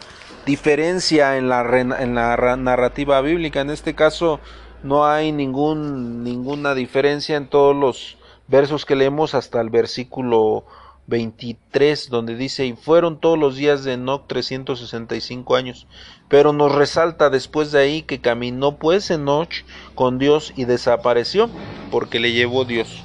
diferencia 0.46 1.36
en 1.36 1.48
la, 1.48 2.56
narrativa 2.56 3.20
bíblica. 3.20 3.60
En 3.60 3.70
este 3.70 3.94
caso 3.94 4.40
no 4.82 5.04
hay 5.04 5.32
ninguna 5.32 6.74
diferencia 6.74 7.36
en 7.36 7.48
todos 7.48 7.76
los 7.76 8.16
versos 8.48 8.86
que 8.86 8.94
leemos 8.94 9.34
hasta 9.34 9.60
el 9.60 9.70
versículo 9.70 10.64
23, 11.08 12.10
donde 12.10 12.36
dice, 12.36 12.66
y 12.66 12.72
fueron 12.74 13.20
todos 13.20 13.38
los 13.38 13.56
días 13.56 13.84
de 13.84 13.94
Enoch 13.94 14.26
365 14.28 15.56
años. 15.56 15.86
Pero 16.28 16.52
nos 16.52 16.72
resalta 16.74 17.28
después 17.28 17.72
de 17.72 17.80
ahí 17.80 18.02
que 18.02 18.20
caminó 18.20 18.76
pues 18.76 19.10
Enoch 19.10 19.64
con 19.94 20.18
Dios 20.18 20.52
y 20.56 20.64
desapareció, 20.64 21.50
porque 21.90 22.20
le 22.20 22.32
llevó 22.32 22.64
Dios. 22.64 23.02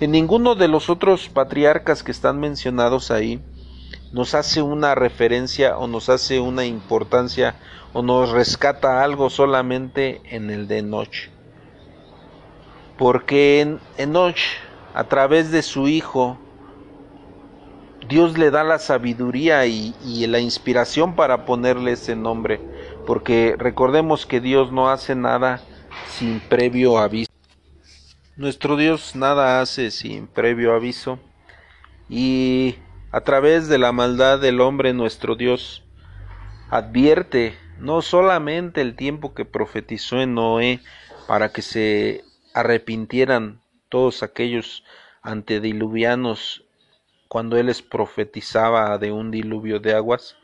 En 0.00 0.10
ninguno 0.10 0.54
de 0.56 0.68
los 0.68 0.90
otros 0.90 1.28
patriarcas 1.28 2.02
que 2.02 2.10
están 2.10 2.40
mencionados 2.40 3.10
ahí, 3.10 3.40
nos 4.12 4.34
hace 4.34 4.60
una 4.60 4.94
referencia 4.94 5.78
o 5.78 5.86
nos 5.86 6.08
hace 6.08 6.38
una 6.38 6.66
importancia 6.66 7.56
o 7.94 8.02
nos 8.02 8.30
rescata 8.30 9.02
algo 9.02 9.30
solamente 9.30 10.20
en 10.24 10.50
el 10.50 10.68
de 10.68 10.78
Enoch. 10.78 11.30
Porque 12.98 13.60
en 13.60 13.80
Enoch, 13.96 14.36
a 14.94 15.04
través 15.04 15.50
de 15.50 15.62
su 15.62 15.88
hijo, 15.88 16.38
Dios 18.08 18.36
le 18.36 18.50
da 18.50 18.64
la 18.64 18.78
sabiduría 18.78 19.64
y, 19.66 19.94
y, 20.04 20.26
la 20.26 20.40
inspiración 20.40 21.14
para 21.16 21.46
ponerle 21.46 21.92
ese 21.92 22.14
nombre. 22.14 22.60
Porque 23.06 23.56
recordemos 23.58 24.26
que 24.26 24.40
Dios 24.40 24.72
no 24.72 24.90
hace 24.90 25.14
nada 25.14 25.62
sin 26.08 26.40
previo 26.40 26.98
aviso. 26.98 27.30
Nuestro 28.36 28.76
Dios 28.76 29.16
nada 29.16 29.60
hace 29.60 29.90
sin 29.90 30.26
previo 30.26 30.74
aviso. 30.74 31.18
Y 32.10 32.76
a 33.12 33.20
través 33.20 33.68
de 33.68 33.76
la 33.76 33.92
maldad 33.92 34.40
del 34.40 34.60
hombre 34.62 34.94
nuestro 34.94 35.36
Dios, 35.36 35.84
advierte 36.70 37.58
no 37.78 38.00
solamente 38.00 38.80
el 38.80 38.96
tiempo 38.96 39.34
que 39.34 39.44
profetizó 39.44 40.22
en 40.22 40.34
Noé 40.34 40.80
para 41.28 41.52
que 41.52 41.60
se 41.60 42.24
arrepintieran 42.54 43.60
todos 43.90 44.22
aquellos 44.22 44.82
antediluvianos 45.20 46.64
cuando 47.28 47.58
él 47.58 47.66
les 47.66 47.82
profetizaba 47.82 48.96
de 48.96 49.12
un 49.12 49.30
diluvio 49.30 49.78
de 49.78 49.94
aguas 49.94 50.36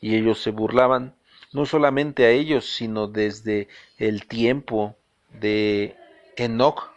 y 0.00 0.14
ellos 0.14 0.40
se 0.40 0.50
burlaban, 0.50 1.14
no 1.52 1.66
solamente 1.66 2.24
a 2.24 2.30
ellos, 2.30 2.64
sino 2.64 3.06
desde 3.06 3.68
el 3.98 4.26
tiempo 4.26 4.96
de 5.30 5.96
Enoch, 6.36 6.90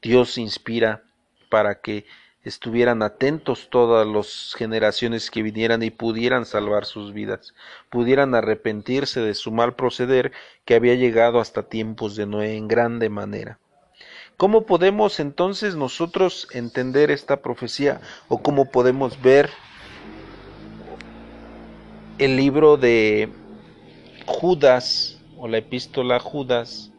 Dios 0.00 0.38
inspira 0.38 1.02
para 1.48 1.80
que 1.80 2.06
estuvieran 2.48 3.02
atentos 3.02 3.68
todas 3.70 4.06
las 4.06 4.54
generaciones 4.56 5.30
que 5.30 5.42
vinieran 5.42 5.82
y 5.82 5.90
pudieran 5.90 6.46
salvar 6.46 6.86
sus 6.86 7.12
vidas, 7.12 7.54
pudieran 7.90 8.34
arrepentirse 8.34 9.20
de 9.20 9.34
su 9.34 9.52
mal 9.52 9.74
proceder 9.74 10.32
que 10.64 10.74
había 10.74 10.94
llegado 10.94 11.40
hasta 11.40 11.68
tiempos 11.68 12.16
de 12.16 12.26
Noé 12.26 12.56
en 12.56 12.66
grande 12.66 13.10
manera. 13.10 13.58
¿Cómo 14.36 14.66
podemos 14.66 15.20
entonces 15.20 15.76
nosotros 15.76 16.48
entender 16.52 17.10
esta 17.10 17.42
profecía 17.42 18.00
o 18.28 18.42
cómo 18.42 18.70
podemos 18.70 19.20
ver 19.20 19.50
el 22.18 22.36
libro 22.36 22.76
de 22.76 23.30
Judas 24.26 25.18
o 25.36 25.48
la 25.48 25.58
epístola 25.58 26.16
a 26.16 26.20
Judas 26.20 26.92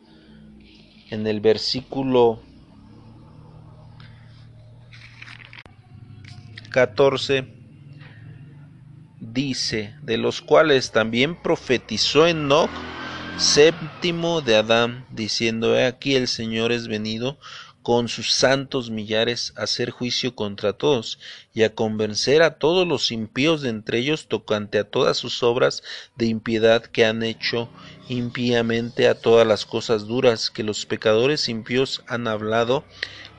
en 1.10 1.26
el 1.28 1.40
versículo 1.40 2.42
14 6.70 7.48
dice, 9.20 9.96
de 10.02 10.18
los 10.18 10.42
cuales 10.42 10.92
también 10.92 11.36
profetizó 11.36 12.28
Enoch, 12.28 12.70
séptimo 13.38 14.42
de 14.42 14.56
Adán, 14.56 15.06
diciendo, 15.12 15.78
he 15.78 15.86
aquí 15.86 16.16
el 16.16 16.28
Señor 16.28 16.72
es 16.72 16.88
venido 16.88 17.38
con 17.82 18.10
sus 18.10 18.34
santos 18.34 18.90
millares 18.90 19.54
a 19.56 19.64
hacer 19.64 19.90
juicio 19.90 20.36
contra 20.36 20.74
todos 20.74 21.18
y 21.54 21.64
a 21.64 21.74
convencer 21.74 22.42
a 22.42 22.60
todos 22.60 22.88
los 22.88 23.12
impíos 23.12 23.62
de 23.62 23.70
entre 23.70 24.00
ellos 24.00 24.28
tocante 24.28 24.80
a 24.80 24.84
todas 24.84 25.18
sus 25.18 25.42
obras 25.44 25.82
de 26.16 26.26
impiedad 26.26 26.84
que 26.84 27.06
han 27.06 27.24
hecho 27.24 27.70
impíamente 28.10 29.08
a 29.08 29.16
todas 29.16 29.48
las 29.48 29.66
cosas 29.66 30.08
duras 30.08 30.50
que 30.50 30.64
los 30.64 30.86
pecadores 30.86 31.48
impíos 31.48 32.04
han 32.08 32.28
hablado 32.28 32.84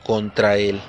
contra 0.04 0.56
él. 0.56 0.80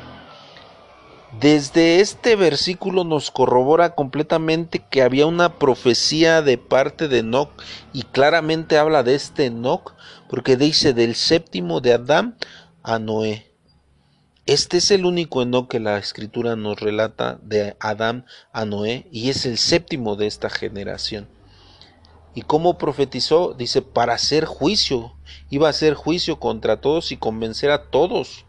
Desde 1.39 2.01
este 2.01 2.35
versículo 2.35 3.05
nos 3.05 3.31
corrobora 3.31 3.95
completamente 3.95 4.79
que 4.79 5.01
había 5.01 5.25
una 5.27 5.57
profecía 5.59 6.41
de 6.41 6.57
parte 6.57 7.07
de 7.07 7.19
Enoch 7.19 7.49
y 7.93 8.03
claramente 8.03 8.77
habla 8.77 9.03
de 9.03 9.15
este 9.15 9.45
Enoch 9.45 9.93
porque 10.29 10.57
dice 10.57 10.93
del 10.93 11.15
séptimo 11.15 11.79
de 11.79 11.93
Adán 11.93 12.35
a 12.83 12.99
Noé. 12.99 13.49
Este 14.45 14.77
es 14.77 14.91
el 14.91 15.05
único 15.05 15.41
Enoch 15.41 15.69
que 15.69 15.79
la 15.79 15.97
escritura 15.97 16.57
nos 16.57 16.81
relata 16.81 17.39
de 17.41 17.77
Adán 17.79 18.25
a 18.51 18.65
Noé 18.65 19.07
y 19.09 19.29
es 19.29 19.45
el 19.45 19.57
séptimo 19.57 20.17
de 20.17 20.27
esta 20.27 20.49
generación. 20.49 21.29
¿Y 22.35 22.41
cómo 22.41 22.77
profetizó? 22.77 23.53
Dice, 23.53 23.81
para 23.81 24.13
hacer 24.13 24.43
juicio. 24.43 25.13
Iba 25.49 25.67
a 25.67 25.71
hacer 25.71 25.93
juicio 25.93 26.39
contra 26.39 26.81
todos 26.81 27.13
y 27.13 27.17
convencer 27.17 27.71
a 27.71 27.89
todos. 27.89 28.45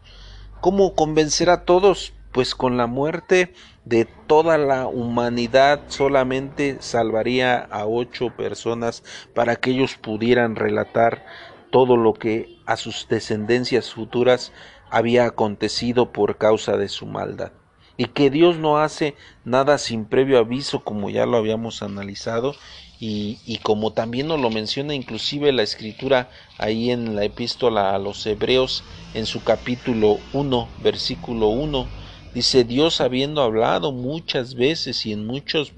¿Cómo 0.59 0.95
convencer 0.95 1.49
a 1.49 1.63
todos? 1.63 2.13
Pues 2.33 2.55
con 2.55 2.77
la 2.77 2.87
muerte 2.87 3.53
de 3.85 4.05
toda 4.05 4.57
la 4.57 4.87
humanidad 4.87 5.83
solamente 5.87 6.77
salvaría 6.79 7.59
a 7.59 7.85
ocho 7.85 8.31
personas 8.35 9.03
para 9.35 9.55
que 9.55 9.69
ellos 9.69 9.97
pudieran 9.97 10.55
relatar 10.55 11.25
todo 11.71 11.95
lo 11.95 12.13
que 12.13 12.57
a 12.65 12.75
sus 12.75 13.07
descendencias 13.07 13.93
futuras 13.93 14.51
había 14.89 15.25
acontecido 15.25 16.11
por 16.11 16.37
causa 16.37 16.75
de 16.75 16.89
su 16.89 17.05
maldad. 17.05 17.51
Y 17.97 18.05
que 18.05 18.31
Dios 18.31 18.57
no 18.57 18.79
hace 18.79 19.15
nada 19.45 19.77
sin 19.77 20.05
previo 20.05 20.39
aviso 20.39 20.83
como 20.83 21.11
ya 21.11 21.27
lo 21.27 21.37
habíamos 21.37 21.83
analizado 21.83 22.55
y, 22.99 23.37
y, 23.45 23.57
como 23.57 23.93
también 23.93 24.27
nos 24.27 24.39
lo 24.39 24.49
menciona 24.49 24.95
inclusive 24.95 25.51
la 25.51 25.61
escritura 25.61 26.29
ahí 26.57 26.89
en 26.89 27.15
la 27.15 27.25
epístola 27.25 27.93
a 27.93 27.99
los 27.99 28.25
hebreos 28.25 28.83
en 29.13 29.25
su 29.25 29.43
capítulo 29.43 30.19
1 30.31 30.69
versículo 30.81 31.49
1 31.49 32.02
dice 32.33 32.63
Dios 32.63 33.01
habiendo 33.01 33.41
hablado 33.41 33.91
muchas 33.91 34.55
veces 34.55 35.05
y 35.05 35.13
en 35.13 35.25
muchos 35.25 35.73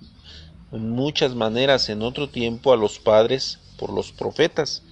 muchas 0.71 1.35
maneras 1.35 1.89
en 1.89 2.01
otro 2.01 2.29
tiempo 2.29 2.73
a 2.73 2.77
los 2.77 2.99
padres 2.99 3.59
por 3.77 3.93
los 3.93 4.11
profetas 4.11 4.83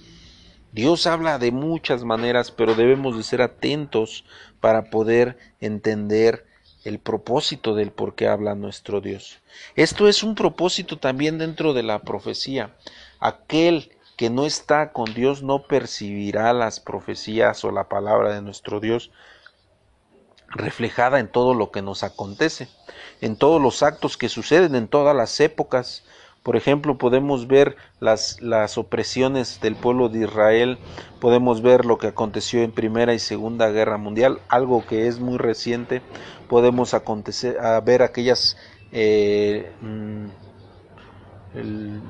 Dios 0.74 1.06
habla 1.06 1.38
de 1.38 1.52
muchas 1.52 2.02
maneras, 2.02 2.50
pero 2.50 2.74
debemos 2.74 3.16
de 3.16 3.22
ser 3.22 3.42
atentos 3.42 4.24
para 4.60 4.90
poder 4.90 5.38
entender 5.60 6.46
el 6.82 6.98
propósito 6.98 7.76
del 7.76 7.92
por 7.92 8.16
qué 8.16 8.26
habla 8.26 8.56
nuestro 8.56 9.00
Dios. 9.00 9.38
Esto 9.76 10.08
es 10.08 10.24
un 10.24 10.34
propósito 10.34 10.98
también 10.98 11.38
dentro 11.38 11.74
de 11.74 11.84
la 11.84 12.00
profecía. 12.00 12.74
Aquel 13.20 13.92
que 14.16 14.30
no 14.30 14.46
está 14.46 14.90
con 14.90 15.14
Dios 15.14 15.44
no 15.44 15.62
percibirá 15.62 16.52
las 16.52 16.80
profecías 16.80 17.64
o 17.64 17.70
la 17.70 17.88
palabra 17.88 18.34
de 18.34 18.42
nuestro 18.42 18.80
Dios 18.80 19.12
reflejada 20.54 21.20
en 21.20 21.28
todo 21.28 21.52
lo 21.52 21.70
que 21.70 21.82
nos 21.82 22.02
acontece, 22.02 22.68
en 23.20 23.36
todos 23.36 23.60
los 23.60 23.82
actos 23.82 24.16
que 24.16 24.28
suceden 24.28 24.74
en 24.74 24.88
todas 24.88 25.14
las 25.14 25.38
épocas, 25.40 26.04
por 26.44 26.56
ejemplo, 26.56 26.98
podemos 26.98 27.46
ver 27.48 27.76
las, 28.00 28.40
las 28.42 28.76
opresiones 28.76 29.60
del 29.62 29.76
pueblo 29.76 30.10
de 30.10 30.24
Israel, 30.24 30.78
podemos 31.18 31.62
ver 31.62 31.86
lo 31.86 31.96
que 31.96 32.08
aconteció 32.08 32.62
en 32.62 32.70
Primera 32.70 33.14
y 33.14 33.18
Segunda 33.18 33.70
Guerra 33.70 33.96
Mundial, 33.96 34.40
algo 34.48 34.84
que 34.86 35.08
es 35.08 35.20
muy 35.20 35.38
reciente, 35.38 36.02
podemos 36.48 36.92
acontecer, 36.92 37.58
a 37.60 37.80
ver 37.80 38.02
aquellas 38.02 38.58
eh, 38.92 39.72
mm, 39.80 40.26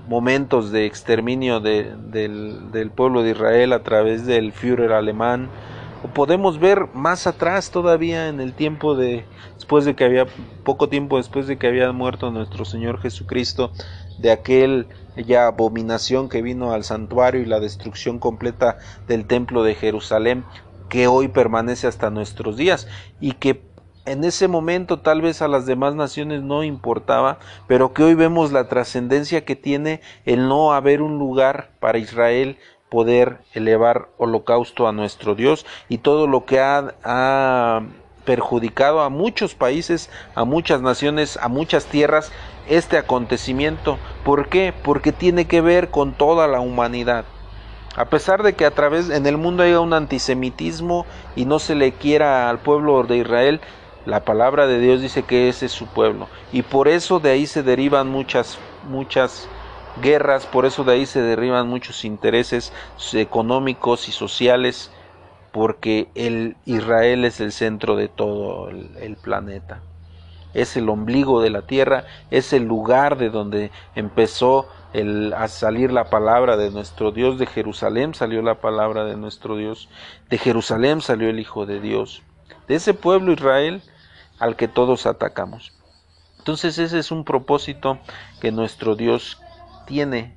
momentos 0.08 0.72
de 0.72 0.86
exterminio 0.86 1.60
del, 1.60 2.72
del 2.72 2.90
pueblo 2.90 3.22
de 3.22 3.30
Israel 3.30 3.72
a 3.72 3.84
través 3.84 4.26
del 4.26 4.52
Führer 4.52 4.90
alemán, 4.90 5.48
podemos 6.14 6.58
ver 6.58 6.88
más 6.94 7.26
atrás 7.26 7.70
todavía 7.70 8.28
en 8.28 8.40
el 8.40 8.54
tiempo 8.54 8.94
de 8.94 9.26
después 9.54 9.84
de 9.84 9.94
que 9.94 10.04
había 10.04 10.26
poco 10.64 10.88
tiempo 10.88 11.16
después 11.18 11.46
de 11.46 11.58
que 11.58 11.66
había 11.66 11.90
muerto 11.92 12.30
nuestro 12.30 12.64
Señor 12.64 13.00
Jesucristo 13.00 13.72
de 14.18 14.30
aquel 14.30 14.86
ya 15.16 15.46
abominación 15.46 16.28
que 16.28 16.42
vino 16.42 16.72
al 16.72 16.84
santuario 16.84 17.42
y 17.42 17.46
la 17.46 17.60
destrucción 17.60 18.18
completa 18.18 18.78
del 19.06 19.26
templo 19.26 19.62
de 19.62 19.74
Jerusalén 19.74 20.44
que 20.88 21.06
hoy 21.08 21.28
permanece 21.28 21.86
hasta 21.86 22.10
nuestros 22.10 22.56
días 22.56 22.86
y 23.20 23.32
que 23.32 23.62
en 24.06 24.22
ese 24.24 24.48
momento 24.48 25.00
tal 25.00 25.22
vez 25.22 25.40
a 25.40 25.48
las 25.48 25.66
demás 25.66 25.94
naciones 25.94 26.42
no 26.42 26.62
importaba, 26.62 27.38
pero 27.66 27.94
que 27.94 28.02
hoy 28.02 28.14
vemos 28.14 28.52
la 28.52 28.68
trascendencia 28.68 29.44
que 29.44 29.56
tiene 29.56 30.02
el 30.26 30.46
no 30.46 30.74
haber 30.74 31.00
un 31.00 31.18
lugar 31.18 31.70
para 31.80 31.98
Israel 31.98 32.58
poder 32.94 33.38
elevar 33.54 34.06
holocausto 34.18 34.86
a 34.86 34.92
nuestro 34.92 35.34
Dios 35.34 35.66
y 35.88 35.98
todo 35.98 36.28
lo 36.28 36.44
que 36.44 36.60
ha, 36.60 37.82
perjudicado 38.24 39.00
a 39.00 39.08
muchos 39.10 39.56
países, 39.56 40.10
a 40.36 40.44
muchas 40.44 40.80
naciones, 40.80 41.36
a 41.42 41.48
muchas 41.48 41.86
tierras 41.86 42.30
este 42.68 42.96
acontecimiento. 42.96 43.98
¿Por 44.24 44.48
qué? 44.48 44.72
Porque 44.84 45.10
tiene 45.10 45.46
que 45.46 45.60
ver 45.60 45.90
con 45.90 46.12
toda 46.12 46.46
la 46.46 46.60
humanidad. 46.60 47.24
A 47.96 48.04
pesar 48.04 48.44
de 48.44 48.52
que 48.52 48.64
a 48.64 48.70
través 48.70 49.10
en 49.10 49.26
el 49.26 49.38
mundo 49.38 49.64
haya 49.64 49.80
un 49.80 49.92
antisemitismo 49.92 51.04
y 51.34 51.46
no 51.46 51.58
se 51.58 51.74
le 51.74 51.92
quiera 51.94 52.48
al 52.48 52.60
pueblo 52.60 53.02
de 53.02 53.16
Israel, 53.16 53.60
la 54.06 54.24
palabra 54.24 54.68
de 54.68 54.78
Dios 54.78 55.02
dice 55.02 55.24
que 55.24 55.48
ese 55.48 55.66
es 55.66 55.72
su 55.72 55.86
pueblo 55.86 56.28
y 56.52 56.62
por 56.62 56.88
eso 56.88 57.20
de 57.20 57.30
ahí 57.30 57.46
se 57.46 57.62
derivan 57.62 58.08
muchas 58.08 58.58
muchas 58.88 59.48
guerras, 60.02 60.46
por 60.46 60.66
eso 60.66 60.84
de 60.84 60.94
ahí 60.94 61.06
se 61.06 61.22
derivan 61.22 61.68
muchos 61.68 62.04
intereses 62.04 62.72
económicos 63.12 64.08
y 64.08 64.12
sociales 64.12 64.90
porque 65.52 66.08
el 66.14 66.56
Israel 66.64 67.24
es 67.24 67.40
el 67.40 67.52
centro 67.52 67.96
de 67.96 68.08
todo 68.08 68.68
el, 68.68 68.96
el 69.00 69.16
planeta 69.16 69.80
es 70.54 70.76
el 70.76 70.88
ombligo 70.88 71.42
de 71.42 71.50
la 71.50 71.62
tierra, 71.62 72.04
es 72.30 72.52
el 72.52 72.64
lugar 72.64 73.18
de 73.18 73.28
donde 73.28 73.70
empezó 73.94 74.68
el, 74.92 75.34
a 75.34 75.48
salir 75.48 75.92
la 75.92 76.08
palabra 76.08 76.56
de 76.56 76.70
nuestro 76.70 77.10
Dios, 77.10 77.38
de 77.38 77.46
Jerusalén 77.46 78.14
salió 78.14 78.40
la 78.40 78.60
palabra 78.60 79.04
de 79.04 79.16
nuestro 79.16 79.56
Dios, 79.56 79.88
de 80.30 80.38
Jerusalén 80.38 81.02
salió 81.02 81.28
el 81.28 81.40
Hijo 81.40 81.66
de 81.66 81.80
Dios, 81.80 82.22
de 82.68 82.76
ese 82.76 82.94
pueblo 82.94 83.32
Israel 83.32 83.82
al 84.38 84.56
que 84.56 84.68
todos 84.68 85.06
atacamos. 85.06 85.72
Entonces 86.38 86.78
ese 86.78 86.98
es 86.98 87.10
un 87.10 87.24
propósito 87.24 87.98
que 88.40 88.52
nuestro 88.52 88.94
Dios 88.94 89.40
tiene 89.84 90.36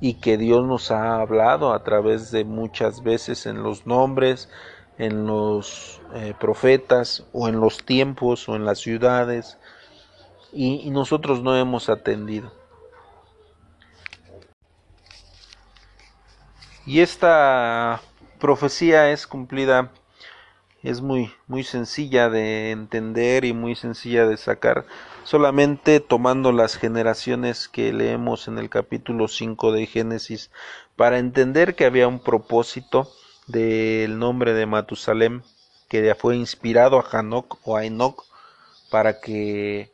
y 0.00 0.14
que 0.14 0.36
Dios 0.36 0.64
nos 0.64 0.90
ha 0.90 1.20
hablado 1.20 1.72
a 1.72 1.82
través 1.82 2.30
de 2.30 2.44
muchas 2.44 3.02
veces 3.02 3.46
en 3.46 3.62
los 3.62 3.86
nombres, 3.86 4.48
en 4.98 5.26
los 5.26 6.00
eh, 6.14 6.34
profetas 6.38 7.24
o 7.32 7.48
en 7.48 7.60
los 7.60 7.84
tiempos 7.84 8.48
o 8.48 8.56
en 8.56 8.64
las 8.64 8.78
ciudades 8.78 9.58
y, 10.52 10.90
nosotros 10.90 11.42
no 11.42 11.56
hemos 11.56 11.88
atendido. 11.88 12.52
Y 16.86 17.00
esta 17.00 18.00
profecía 18.38 19.10
es 19.10 19.26
cumplida, 19.26 19.90
es 20.82 21.00
muy, 21.00 21.32
muy 21.46 21.64
sencilla 21.64 22.30
de 22.30 22.70
entender 22.70 23.44
y 23.44 23.52
muy 23.52 23.74
sencilla 23.74 24.26
de 24.26 24.36
sacar, 24.36 24.86
solamente 25.24 26.00
tomando 26.00 26.52
las 26.52 26.76
generaciones 26.76 27.68
que 27.68 27.92
leemos 27.92 28.48
en 28.48 28.58
el 28.58 28.70
capítulo 28.70 29.28
5 29.28 29.72
de 29.72 29.86
Génesis, 29.86 30.50
para 30.96 31.18
entender 31.18 31.74
que 31.74 31.84
había 31.84 32.08
un 32.08 32.20
propósito, 32.20 33.10
del 33.48 34.18
nombre 34.18 34.52
de 34.52 34.66
Matusalem, 34.66 35.42
que 35.88 36.04
ya 36.04 36.14
fue 36.14 36.36
inspirado 36.36 36.98
a 36.98 37.02
Hanok 37.10 37.58
o 37.64 37.76
a 37.76 37.84
Enoch 37.84 38.24
para 38.90 39.20
que 39.20 39.90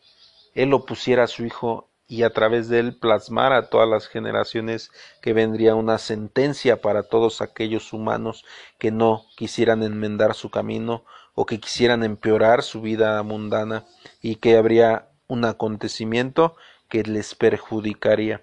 él 0.54 0.70
lo 0.70 0.84
pusiera 0.84 1.24
a 1.24 1.28
su 1.28 1.44
hijo 1.44 1.88
y 2.14 2.22
a 2.22 2.30
través 2.30 2.68
de 2.68 2.78
él 2.78 2.94
plasmara 2.94 3.56
a 3.56 3.68
todas 3.68 3.88
las 3.88 4.06
generaciones 4.06 4.92
que 5.20 5.32
vendría 5.32 5.74
una 5.74 5.98
sentencia 5.98 6.80
para 6.80 7.02
todos 7.02 7.40
aquellos 7.40 7.92
humanos 7.92 8.44
que 8.78 8.92
no 8.92 9.24
quisieran 9.36 9.82
enmendar 9.82 10.34
su 10.34 10.48
camino 10.48 11.04
o 11.34 11.44
que 11.44 11.58
quisieran 11.58 12.04
empeorar 12.04 12.62
su 12.62 12.80
vida 12.80 13.20
mundana 13.24 13.84
y 14.22 14.36
que 14.36 14.56
habría 14.56 15.08
un 15.26 15.44
acontecimiento 15.44 16.54
que 16.88 17.02
les 17.02 17.34
perjudicaría. 17.34 18.40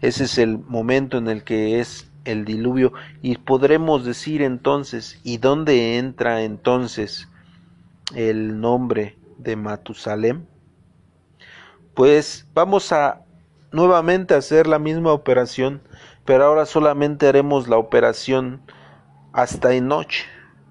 Ese 0.00 0.24
es 0.24 0.38
el 0.38 0.58
momento 0.58 1.16
en 1.16 1.28
el 1.28 1.44
que 1.44 1.78
es 1.78 2.10
el 2.24 2.44
diluvio 2.44 2.92
y 3.22 3.36
podremos 3.36 4.04
decir 4.04 4.42
entonces, 4.42 5.20
¿y 5.22 5.36
dónde 5.36 5.98
entra 5.98 6.42
entonces 6.42 7.28
el 8.16 8.60
nombre 8.60 9.16
de 9.38 9.54
Matusalem? 9.54 10.46
Pues 11.94 12.48
vamos 12.52 12.90
a 12.90 13.22
nuevamente 13.70 14.34
hacer 14.34 14.66
la 14.66 14.80
misma 14.80 15.12
operación, 15.12 15.82
pero 16.24 16.46
ahora 16.46 16.66
solamente 16.66 17.28
haremos 17.28 17.68
la 17.68 17.76
operación 17.76 18.60
hasta 19.32 19.72
en 19.72 19.86
noche. 19.86 20.24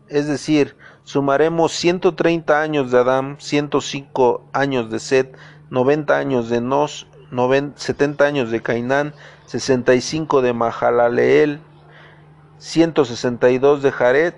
Es 0.09 0.27
decir, 0.27 0.75
sumaremos 1.03 1.71
130 1.73 2.61
años 2.61 2.91
de 2.91 2.99
Adán, 2.99 3.37
105 3.39 4.45
años 4.53 4.89
de 4.89 4.99
Set, 4.99 5.35
90 5.69 6.17
años 6.17 6.49
de 6.49 6.61
Nos, 6.61 7.07
70 7.75 8.25
años 8.25 8.51
de 8.51 8.61
Cainán, 8.61 9.13
65 9.45 10.41
de 10.41 10.53
Mahalaleel, 10.53 11.59
162 12.57 13.81
de 13.81 13.91
Jared 13.91 14.33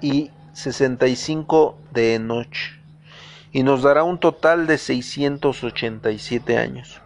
y 0.00 0.30
65 0.52 1.78
de 1.92 2.14
Enoch. 2.14 2.78
Y 3.52 3.62
nos 3.62 3.82
dará 3.82 4.04
un 4.04 4.18
total 4.18 4.66
de 4.66 4.78
687 4.78 6.56
años. 6.58 7.00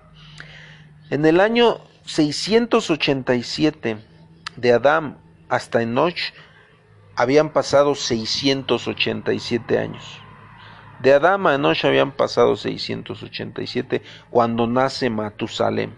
En 1.10 1.24
el 1.24 1.40
año 1.40 1.78
687 2.04 3.98
de 4.56 4.72
Adán 4.72 5.16
hasta 5.48 5.80
Enoch 5.80 6.18
habían 7.16 7.50
pasado 7.50 7.94
687 7.94 9.78
años. 9.78 10.20
De 11.00 11.12
Adán 11.12 11.46
a 11.46 11.54
Enoch 11.54 11.84
habían 11.84 12.12
pasado 12.12 12.56
687 12.56 14.02
cuando 14.30 14.66
nace 14.66 15.10
Matusalem. 15.10 15.92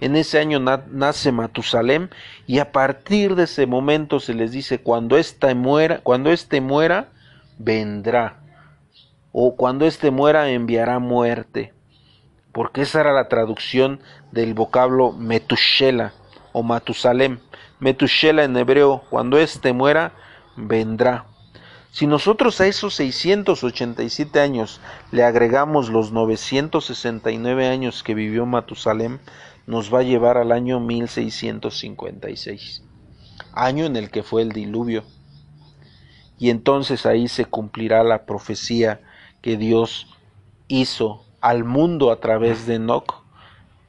En 0.00 0.16
ese 0.16 0.38
año 0.38 0.58
nace 0.60 1.32
Matusalem 1.32 2.08
y 2.46 2.58
a 2.58 2.72
partir 2.72 3.34
de 3.34 3.44
ese 3.44 3.66
momento 3.66 4.20
se 4.20 4.34
les 4.34 4.52
dice 4.52 4.80
cuando 4.80 5.16
éste 5.16 5.54
muera, 5.54 6.00
cuando 6.02 6.30
éste 6.30 6.60
muera 6.60 7.08
vendrá 7.58 8.40
o 9.32 9.56
cuando 9.56 9.86
éste 9.86 10.10
muera 10.10 10.50
enviará 10.50 10.98
muerte 10.98 11.72
porque 12.56 12.80
esa 12.80 13.00
era 13.00 13.12
la 13.12 13.28
traducción 13.28 14.00
del 14.32 14.54
vocablo 14.54 15.12
Metushela 15.12 16.14
o 16.54 16.62
Matusalem. 16.62 17.38
Metushela 17.80 18.44
en 18.44 18.56
hebreo, 18.56 19.02
cuando 19.10 19.36
éste 19.36 19.74
muera, 19.74 20.12
vendrá. 20.56 21.26
Si 21.90 22.06
nosotros 22.06 22.60
a 22.60 22.66
esos 22.66 22.94
687 22.96 24.38
años 24.40 24.82
le 25.12 25.24
agregamos 25.24 25.88
los 25.88 26.12
969 26.12 27.68
años 27.68 28.02
que 28.02 28.14
vivió 28.14 28.44
Matusalem, 28.44 29.18
nos 29.66 29.92
va 29.92 30.00
a 30.00 30.02
llevar 30.02 30.36
al 30.36 30.52
año 30.52 30.78
1656, 30.78 32.82
año 33.52 33.86
en 33.86 33.96
el 33.96 34.10
que 34.10 34.22
fue 34.22 34.42
el 34.42 34.52
diluvio. 34.52 35.04
Y 36.38 36.50
entonces 36.50 37.06
ahí 37.06 37.28
se 37.28 37.46
cumplirá 37.46 38.04
la 38.04 38.26
profecía 38.26 39.00
que 39.40 39.56
Dios 39.56 40.14
hizo 40.68 41.24
al 41.40 41.64
mundo 41.64 42.10
a 42.10 42.20
través 42.20 42.66
de 42.66 42.74
Enoch, 42.74 43.22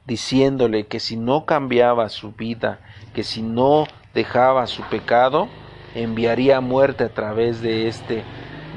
diciéndole 0.06 0.86
que 0.86 1.00
si 1.00 1.18
no 1.18 1.44
cambiaba 1.44 2.08
su 2.08 2.32
vida, 2.32 2.80
que 3.12 3.22
si 3.22 3.42
no 3.42 3.86
dejaba 4.14 4.66
su 4.66 4.82
pecado, 4.84 5.48
enviaría 5.94 6.60
muerte 6.60 7.04
a 7.04 7.08
través 7.08 7.60
de 7.60 7.88
este 7.88 8.24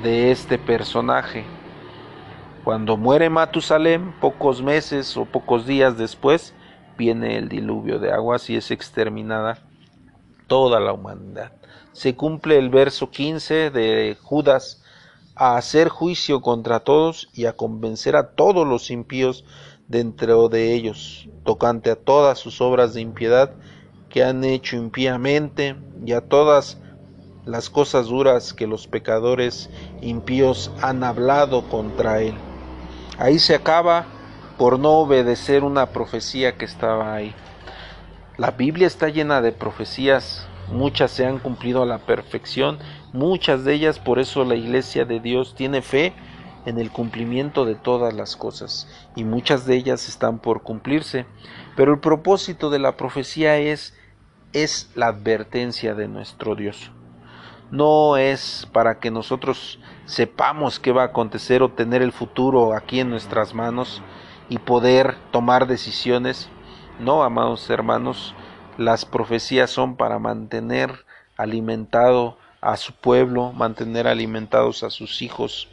de 0.04 0.32
este 0.32 0.58
personaje. 0.58 1.46
Cuando 2.64 2.98
muere 2.98 3.30
Matusalem, 3.30 4.14
pocos 4.20 4.62
meses 4.62 5.16
o 5.18 5.26
pocos 5.26 5.66
días 5.66 5.98
después, 5.98 6.54
viene 6.98 7.38
el 7.38 7.50
diluvio 7.50 8.00
de 8.00 8.12
aguas 8.12 8.50
y 8.50 8.56
es 8.56 8.72
exterminada 8.72 9.60
toda 10.48 10.80
la 10.80 10.94
humanidad. 10.94 11.54
Se 11.92 12.16
cumple 12.16 12.58
el 12.58 12.70
verso 12.70 13.10
15 13.10 13.72
de 13.72 14.18
Judas 14.22 14.84
a 15.36 15.58
hacer 15.58 15.90
juicio 15.90 16.42
contra 16.42 16.82
todos 16.82 17.30
y 17.34 17.46
a 17.46 17.54
convencer 17.54 18.16
a 18.16 18.32
todos 18.32 18.68
los 18.68 18.92
impíos 18.92 19.46
dentro 19.88 20.50
de 20.50 20.74
ellos, 20.74 21.28
tocante 21.44 21.92
a 21.92 21.96
todas 21.96 22.40
sus 22.40 22.62
obras 22.62 22.94
de 22.94 23.02
impiedad 23.02 23.54
que 24.10 24.24
han 24.24 24.44
hecho 24.44 24.76
impíamente 24.76 25.76
y 26.06 26.14
a 26.14 26.22
todas 26.22 26.78
las 27.46 27.70
cosas 27.70 28.08
duras 28.08 28.54
que 28.54 28.68
los 28.68 28.88
pecadores 28.88 29.70
impíos 30.02 30.72
han 30.82 31.04
hablado 31.04 31.68
contra 31.70 32.22
él. 32.22 32.36
Ahí 33.18 33.40
se 33.40 33.56
acaba 33.56 34.06
por 34.58 34.80
no 34.80 34.92
obedecer 34.92 35.64
una 35.64 35.88
profecía 35.88 36.58
que 36.58 36.66
estaba 36.66 37.14
ahí. 37.14 37.34
La 38.38 38.52
Biblia 38.52 38.88
está 38.88 39.10
llena 39.10 39.42
de 39.42 39.52
profecías, 39.52 40.48
muchas 40.72 41.12
se 41.12 41.26
han 41.26 41.40
cumplido 41.40 41.84
a 41.84 41.86
la 41.86 42.00
perfección 42.00 42.80
Muchas 43.14 43.66
de 43.66 43.74
ellas, 43.74 44.00
por 44.00 44.20
eso 44.20 44.46
la 44.46 44.56
iglesia 44.56 45.04
de 45.04 45.20
Dios 45.20 45.54
tiene 45.54 45.82
fe 45.82 46.14
en 46.66 46.78
el 46.78 46.92
cumplimiento 46.92 47.66
de 47.66 47.76
todas 47.76 48.14
las 48.14 48.38
cosas 48.38 48.88
y 49.18 49.26
muchas 49.26 49.66
de 49.66 49.76
ellas 49.76 50.08
están 50.08 50.40
por 50.40 50.64
cumplirse. 50.64 51.26
Pero 51.76 51.94
el 51.94 52.00
propósito 52.00 52.70
de 52.70 52.80
la 52.80 52.96
profecía 52.96 53.58
es 53.58 53.94
es 54.54 54.90
la 54.96 55.08
advertencia 55.08 55.94
de 55.94 56.08
nuestro 56.08 56.56
Dios. 56.56 56.92
No 57.72 58.18
es 58.18 58.68
para 58.74 59.00
que 59.00 59.12
nosotros 59.12 59.80
sepamos 60.06 60.78
qué 60.78 60.92
va 60.92 61.04
a 61.04 61.06
acontecer 61.06 61.64
o 61.64 61.72
tener 61.72 62.02
el 62.02 62.12
futuro 62.12 62.74
aquí 62.74 63.00
en 63.00 63.10
nuestras 63.10 63.54
manos 63.54 64.02
y 64.50 64.58
poder 64.58 65.16
tomar 65.32 65.68
decisiones. 65.68 66.50
No, 67.00 67.24
amados 67.24 67.70
hermanos, 67.70 68.36
las 68.78 69.06
profecías 69.06 69.70
son 69.70 69.96
para 69.96 70.20
mantener 70.20 71.06
alimentado 71.38 72.38
a 72.60 72.76
su 72.76 72.94
pueblo, 72.94 73.54
mantener 73.54 74.06
alimentados 74.06 74.84
a 74.84 74.90
sus 74.90 75.22
hijos, 75.22 75.70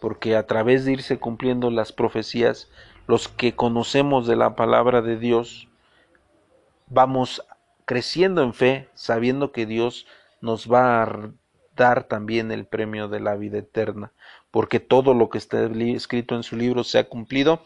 porque 0.00 0.36
a 0.36 0.46
través 0.46 0.86
de 0.86 0.92
irse 0.92 1.18
cumpliendo 1.18 1.70
las 1.70 1.92
profecías, 1.92 2.70
los 3.06 3.28
que 3.28 3.54
conocemos 3.54 4.26
de 4.26 4.36
la 4.36 4.56
palabra 4.56 5.02
de 5.02 5.18
Dios, 5.18 5.68
vamos 6.88 7.44
creciendo 7.84 8.42
en 8.42 8.54
fe, 8.54 8.88
sabiendo 8.94 9.52
que 9.52 9.66
Dios 9.66 10.06
nos 10.40 10.70
va 10.70 11.02
a 11.02 11.30
dar 11.76 12.04
también 12.04 12.50
el 12.52 12.66
premio 12.66 13.08
de 13.08 13.20
la 13.20 13.34
vida 13.36 13.58
eterna, 13.58 14.12
porque 14.50 14.80
todo 14.80 15.14
lo 15.14 15.30
que 15.30 15.38
está 15.38 15.64
escrito 15.64 16.36
en 16.36 16.42
su 16.42 16.56
libro 16.56 16.84
se 16.84 16.98
ha 16.98 17.04
cumplido, 17.04 17.62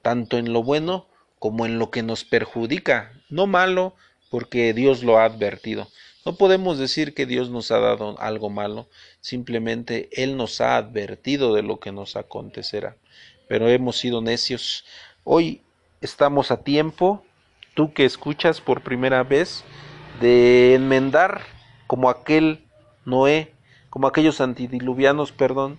tanto 0.00 0.38
en 0.38 0.52
lo 0.52 0.62
bueno 0.62 1.06
como 1.38 1.66
en 1.66 1.78
lo 1.78 1.90
que 1.90 2.02
nos 2.02 2.24
perjudica, 2.24 3.12
no 3.28 3.46
malo, 3.46 3.94
porque 4.30 4.72
Dios 4.72 5.02
lo 5.02 5.18
ha 5.18 5.24
advertido. 5.24 5.88
No 6.24 6.36
podemos 6.36 6.78
decir 6.78 7.14
que 7.14 7.26
Dios 7.26 7.50
nos 7.50 7.70
ha 7.72 7.78
dado 7.78 8.18
algo 8.20 8.48
malo, 8.48 8.88
simplemente 9.20 10.08
Él 10.12 10.36
nos 10.36 10.60
ha 10.60 10.76
advertido 10.76 11.52
de 11.54 11.62
lo 11.62 11.80
que 11.80 11.90
nos 11.90 12.16
acontecerá. 12.16 12.96
Pero 13.48 13.68
hemos 13.68 13.98
sido 13.98 14.22
necios. 14.22 14.84
Hoy 15.24 15.62
estamos 16.00 16.50
a 16.50 16.62
tiempo, 16.62 17.24
tú 17.74 17.92
que 17.92 18.04
escuchas 18.04 18.60
por 18.60 18.82
primera 18.82 19.24
vez, 19.24 19.64
de 20.20 20.74
enmendar 20.74 21.42
como 21.88 22.08
aquel 22.08 22.61
Noé, 23.04 23.54
como 23.90 24.06
aquellos 24.06 24.40
antidiluvianos, 24.40 25.32
perdón, 25.32 25.78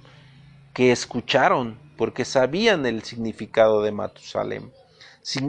que 0.73 0.91
escucharon 0.91 1.77
porque 1.97 2.25
sabían 2.25 2.85
el 2.85 3.03
significado 3.03 3.81
de 3.81 3.91
Matusalem, 3.91 4.71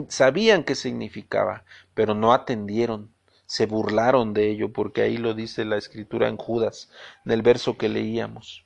sabían 0.07 0.63
qué 0.63 0.75
significaba, 0.75 1.63
pero 1.93 2.13
no 2.13 2.33
atendieron, 2.33 3.11
se 3.45 3.65
burlaron 3.65 4.33
de 4.33 4.49
ello, 4.49 4.71
porque 4.71 5.01
ahí 5.01 5.17
lo 5.17 5.33
dice 5.33 5.65
la 5.65 5.77
escritura 5.77 6.27
en 6.27 6.37
Judas, 6.37 6.89
en 7.25 7.31
el 7.31 7.41
verso 7.41 7.77
que 7.77 7.89
leíamos. 7.89 8.65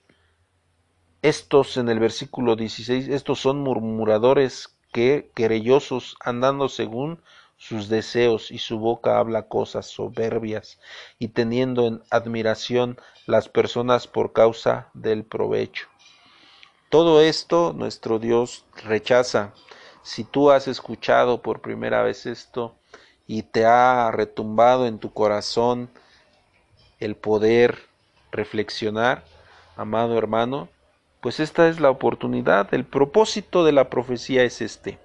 Estos 1.21 1.77
en 1.77 1.89
el 1.89 1.99
versículo 1.99 2.55
16, 2.55 3.09
estos 3.09 3.39
son 3.39 3.59
murmuradores 3.59 4.77
que 4.93 5.31
querellosos 5.35 6.15
andando 6.21 6.69
según 6.69 7.21
sus 7.59 7.89
deseos 7.89 8.51
y 8.51 8.57
su 8.57 8.79
boca 8.79 9.19
habla 9.19 9.49
cosas 9.49 9.85
soberbias 9.85 10.79
y 11.19 11.27
teniendo 11.27 11.85
en 11.87 12.01
admiración 12.09 12.97
las 13.27 13.49
personas 13.49 14.07
por 14.07 14.31
causa 14.31 14.87
del 14.93 15.25
provecho. 15.25 15.87
Todo 16.87 17.21
esto 17.21 17.73
nuestro 17.75 18.17
Dios 18.17 18.65
rechaza. 18.85 19.53
Si 20.01 20.23
tú 20.23 20.51
has 20.51 20.69
escuchado 20.69 21.41
por 21.41 21.59
primera 21.59 22.01
vez 22.01 22.25
esto 22.25 22.75
y 23.27 23.43
te 23.43 23.65
ha 23.65 24.09
retumbado 24.09 24.87
en 24.87 24.97
tu 24.97 25.11
corazón 25.11 25.89
el 27.01 27.15
poder 27.15 27.77
reflexionar, 28.31 29.25
amado 29.75 30.17
hermano, 30.17 30.69
pues 31.19 31.41
esta 31.41 31.67
es 31.67 31.81
la 31.81 31.89
oportunidad. 31.89 32.73
El 32.73 32.85
propósito 32.85 33.65
de 33.65 33.73
la 33.73 33.89
profecía 33.89 34.43
es 34.43 34.61
este 34.61 34.97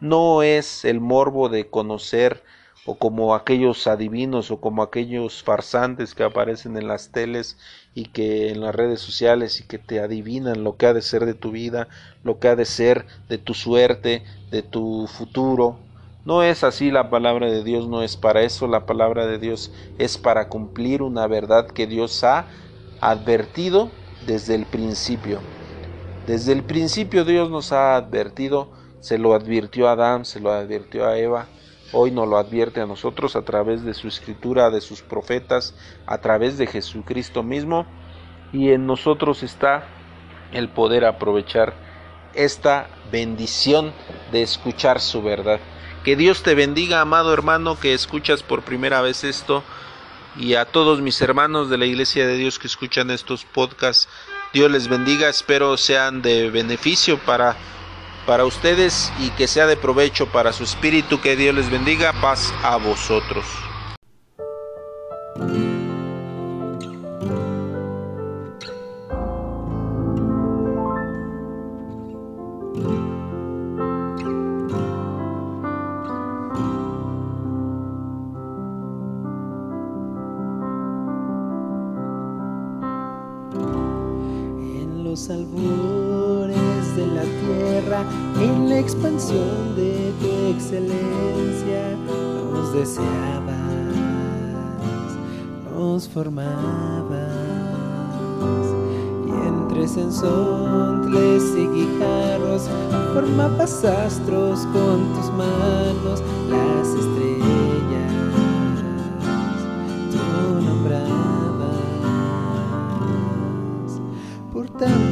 no 0.00 0.42
es 0.42 0.84
el 0.84 1.00
morbo 1.00 1.48
de 1.48 1.68
conocer 1.68 2.42
o 2.86 2.96
como 2.96 3.34
aquellos 3.34 3.86
adivinos 3.86 4.50
o 4.50 4.60
como 4.60 4.82
aquellos 4.82 5.42
farsantes 5.42 6.14
que 6.14 6.24
aparecen 6.24 6.76
en 6.76 6.88
las 6.88 7.12
teles 7.12 7.58
y 7.94 8.06
que 8.06 8.50
en 8.50 8.60
las 8.60 8.74
redes 8.74 9.00
sociales 9.00 9.60
y 9.60 9.64
que 9.66 9.78
te 9.78 10.00
adivinan 10.00 10.64
lo 10.64 10.76
que 10.76 10.86
ha 10.86 10.94
de 10.94 11.02
ser 11.02 11.26
de 11.26 11.34
tu 11.34 11.50
vida, 11.50 11.88
lo 12.24 12.38
que 12.38 12.48
ha 12.48 12.56
de 12.56 12.64
ser 12.64 13.06
de 13.28 13.38
tu 13.38 13.54
suerte, 13.54 14.24
de 14.50 14.62
tu 14.62 15.06
futuro. 15.06 15.78
No 16.24 16.42
es 16.42 16.64
así 16.64 16.90
la 16.90 17.10
palabra 17.10 17.50
de 17.50 17.62
Dios, 17.62 17.88
no 17.88 18.02
es 18.02 18.16
para 18.16 18.42
eso, 18.42 18.66
la 18.66 18.86
palabra 18.86 19.26
de 19.26 19.38
Dios 19.38 19.72
es 19.98 20.18
para 20.18 20.48
cumplir 20.48 21.02
una 21.02 21.26
verdad 21.26 21.66
que 21.66 21.86
Dios 21.86 22.24
ha 22.24 22.48
advertido 23.00 23.90
desde 24.20 24.54
el 24.54 24.66
principio. 24.66 25.40
Desde 26.26 26.52
el 26.52 26.64
principio 26.64 27.24
Dios 27.24 27.50
nos 27.50 27.72
ha 27.72 27.96
advertido 27.96 28.72
se 29.00 29.18
lo 29.18 29.34
advirtió 29.34 29.88
a 29.88 29.92
Adán, 29.92 30.24
se 30.24 30.40
lo 30.40 30.52
advirtió 30.52 31.06
a 31.06 31.18
Eva, 31.18 31.46
hoy 31.92 32.10
nos 32.10 32.28
lo 32.28 32.36
advierte 32.38 32.80
a 32.80 32.86
nosotros 32.86 33.34
a 33.36 33.42
través 33.42 33.84
de 33.84 33.94
su 33.94 34.08
escritura, 34.08 34.70
de 34.70 34.80
sus 34.80 35.02
profetas, 35.02 35.74
a 36.06 36.18
través 36.18 36.58
de 36.58 36.66
Jesucristo 36.66 37.42
mismo, 37.42 37.86
y 38.52 38.70
en 38.70 38.86
nosotros 38.86 39.42
está 39.42 39.84
el 40.52 40.68
poder 40.68 41.04
aprovechar 41.04 41.74
esta 42.34 42.88
bendición 43.10 43.92
de 44.32 44.42
escuchar 44.42 45.00
su 45.00 45.22
verdad. 45.22 45.60
Que 46.04 46.16
Dios 46.16 46.42
te 46.42 46.54
bendiga, 46.54 47.00
amado 47.00 47.32
hermano, 47.32 47.78
que 47.78 47.94
escuchas 47.94 48.42
por 48.42 48.62
primera 48.62 49.00
vez 49.00 49.24
esto, 49.24 49.62
y 50.36 50.54
a 50.54 50.64
todos 50.64 51.00
mis 51.00 51.20
hermanos 51.22 51.70
de 51.70 51.78
la 51.78 51.86
Iglesia 51.86 52.26
de 52.26 52.36
Dios 52.36 52.58
que 52.58 52.68
escuchan 52.68 53.10
estos 53.10 53.44
podcasts. 53.44 54.08
Dios 54.52 54.70
les 54.70 54.88
bendiga, 54.88 55.28
espero 55.28 55.76
sean 55.76 56.22
de 56.22 56.50
beneficio 56.50 57.18
para 57.18 57.56
para 58.26 58.44
ustedes 58.44 59.12
y 59.18 59.30
que 59.30 59.46
sea 59.48 59.66
de 59.66 59.76
provecho 59.76 60.26
para 60.26 60.52
su 60.52 60.64
espíritu. 60.64 61.20
Que 61.20 61.36
Dios 61.36 61.54
les 61.54 61.70
bendiga. 61.70 62.12
Paz 62.20 62.52
a 62.62 62.76
vosotros. 62.76 63.44
Sensontles 100.20 101.42
y 101.56 101.66
guijarros 101.68 102.68
formabas 103.14 103.84
astros 103.84 104.66
con 104.66 105.14
tus 105.14 105.30
manos, 105.32 106.22
las 106.48 106.88
estrellas, 106.88 108.12
tú 110.10 110.18
nombrabas, 110.62 111.70
por 114.52 114.68
tanto 114.70 115.09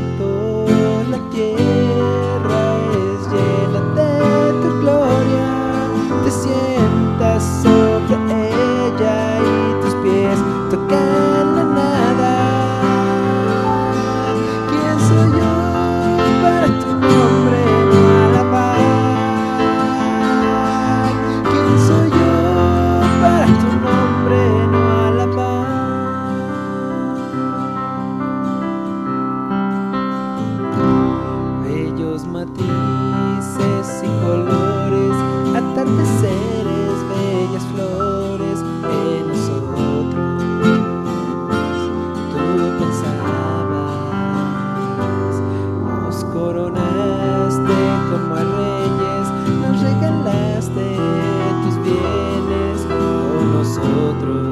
nosotros. 53.77 54.48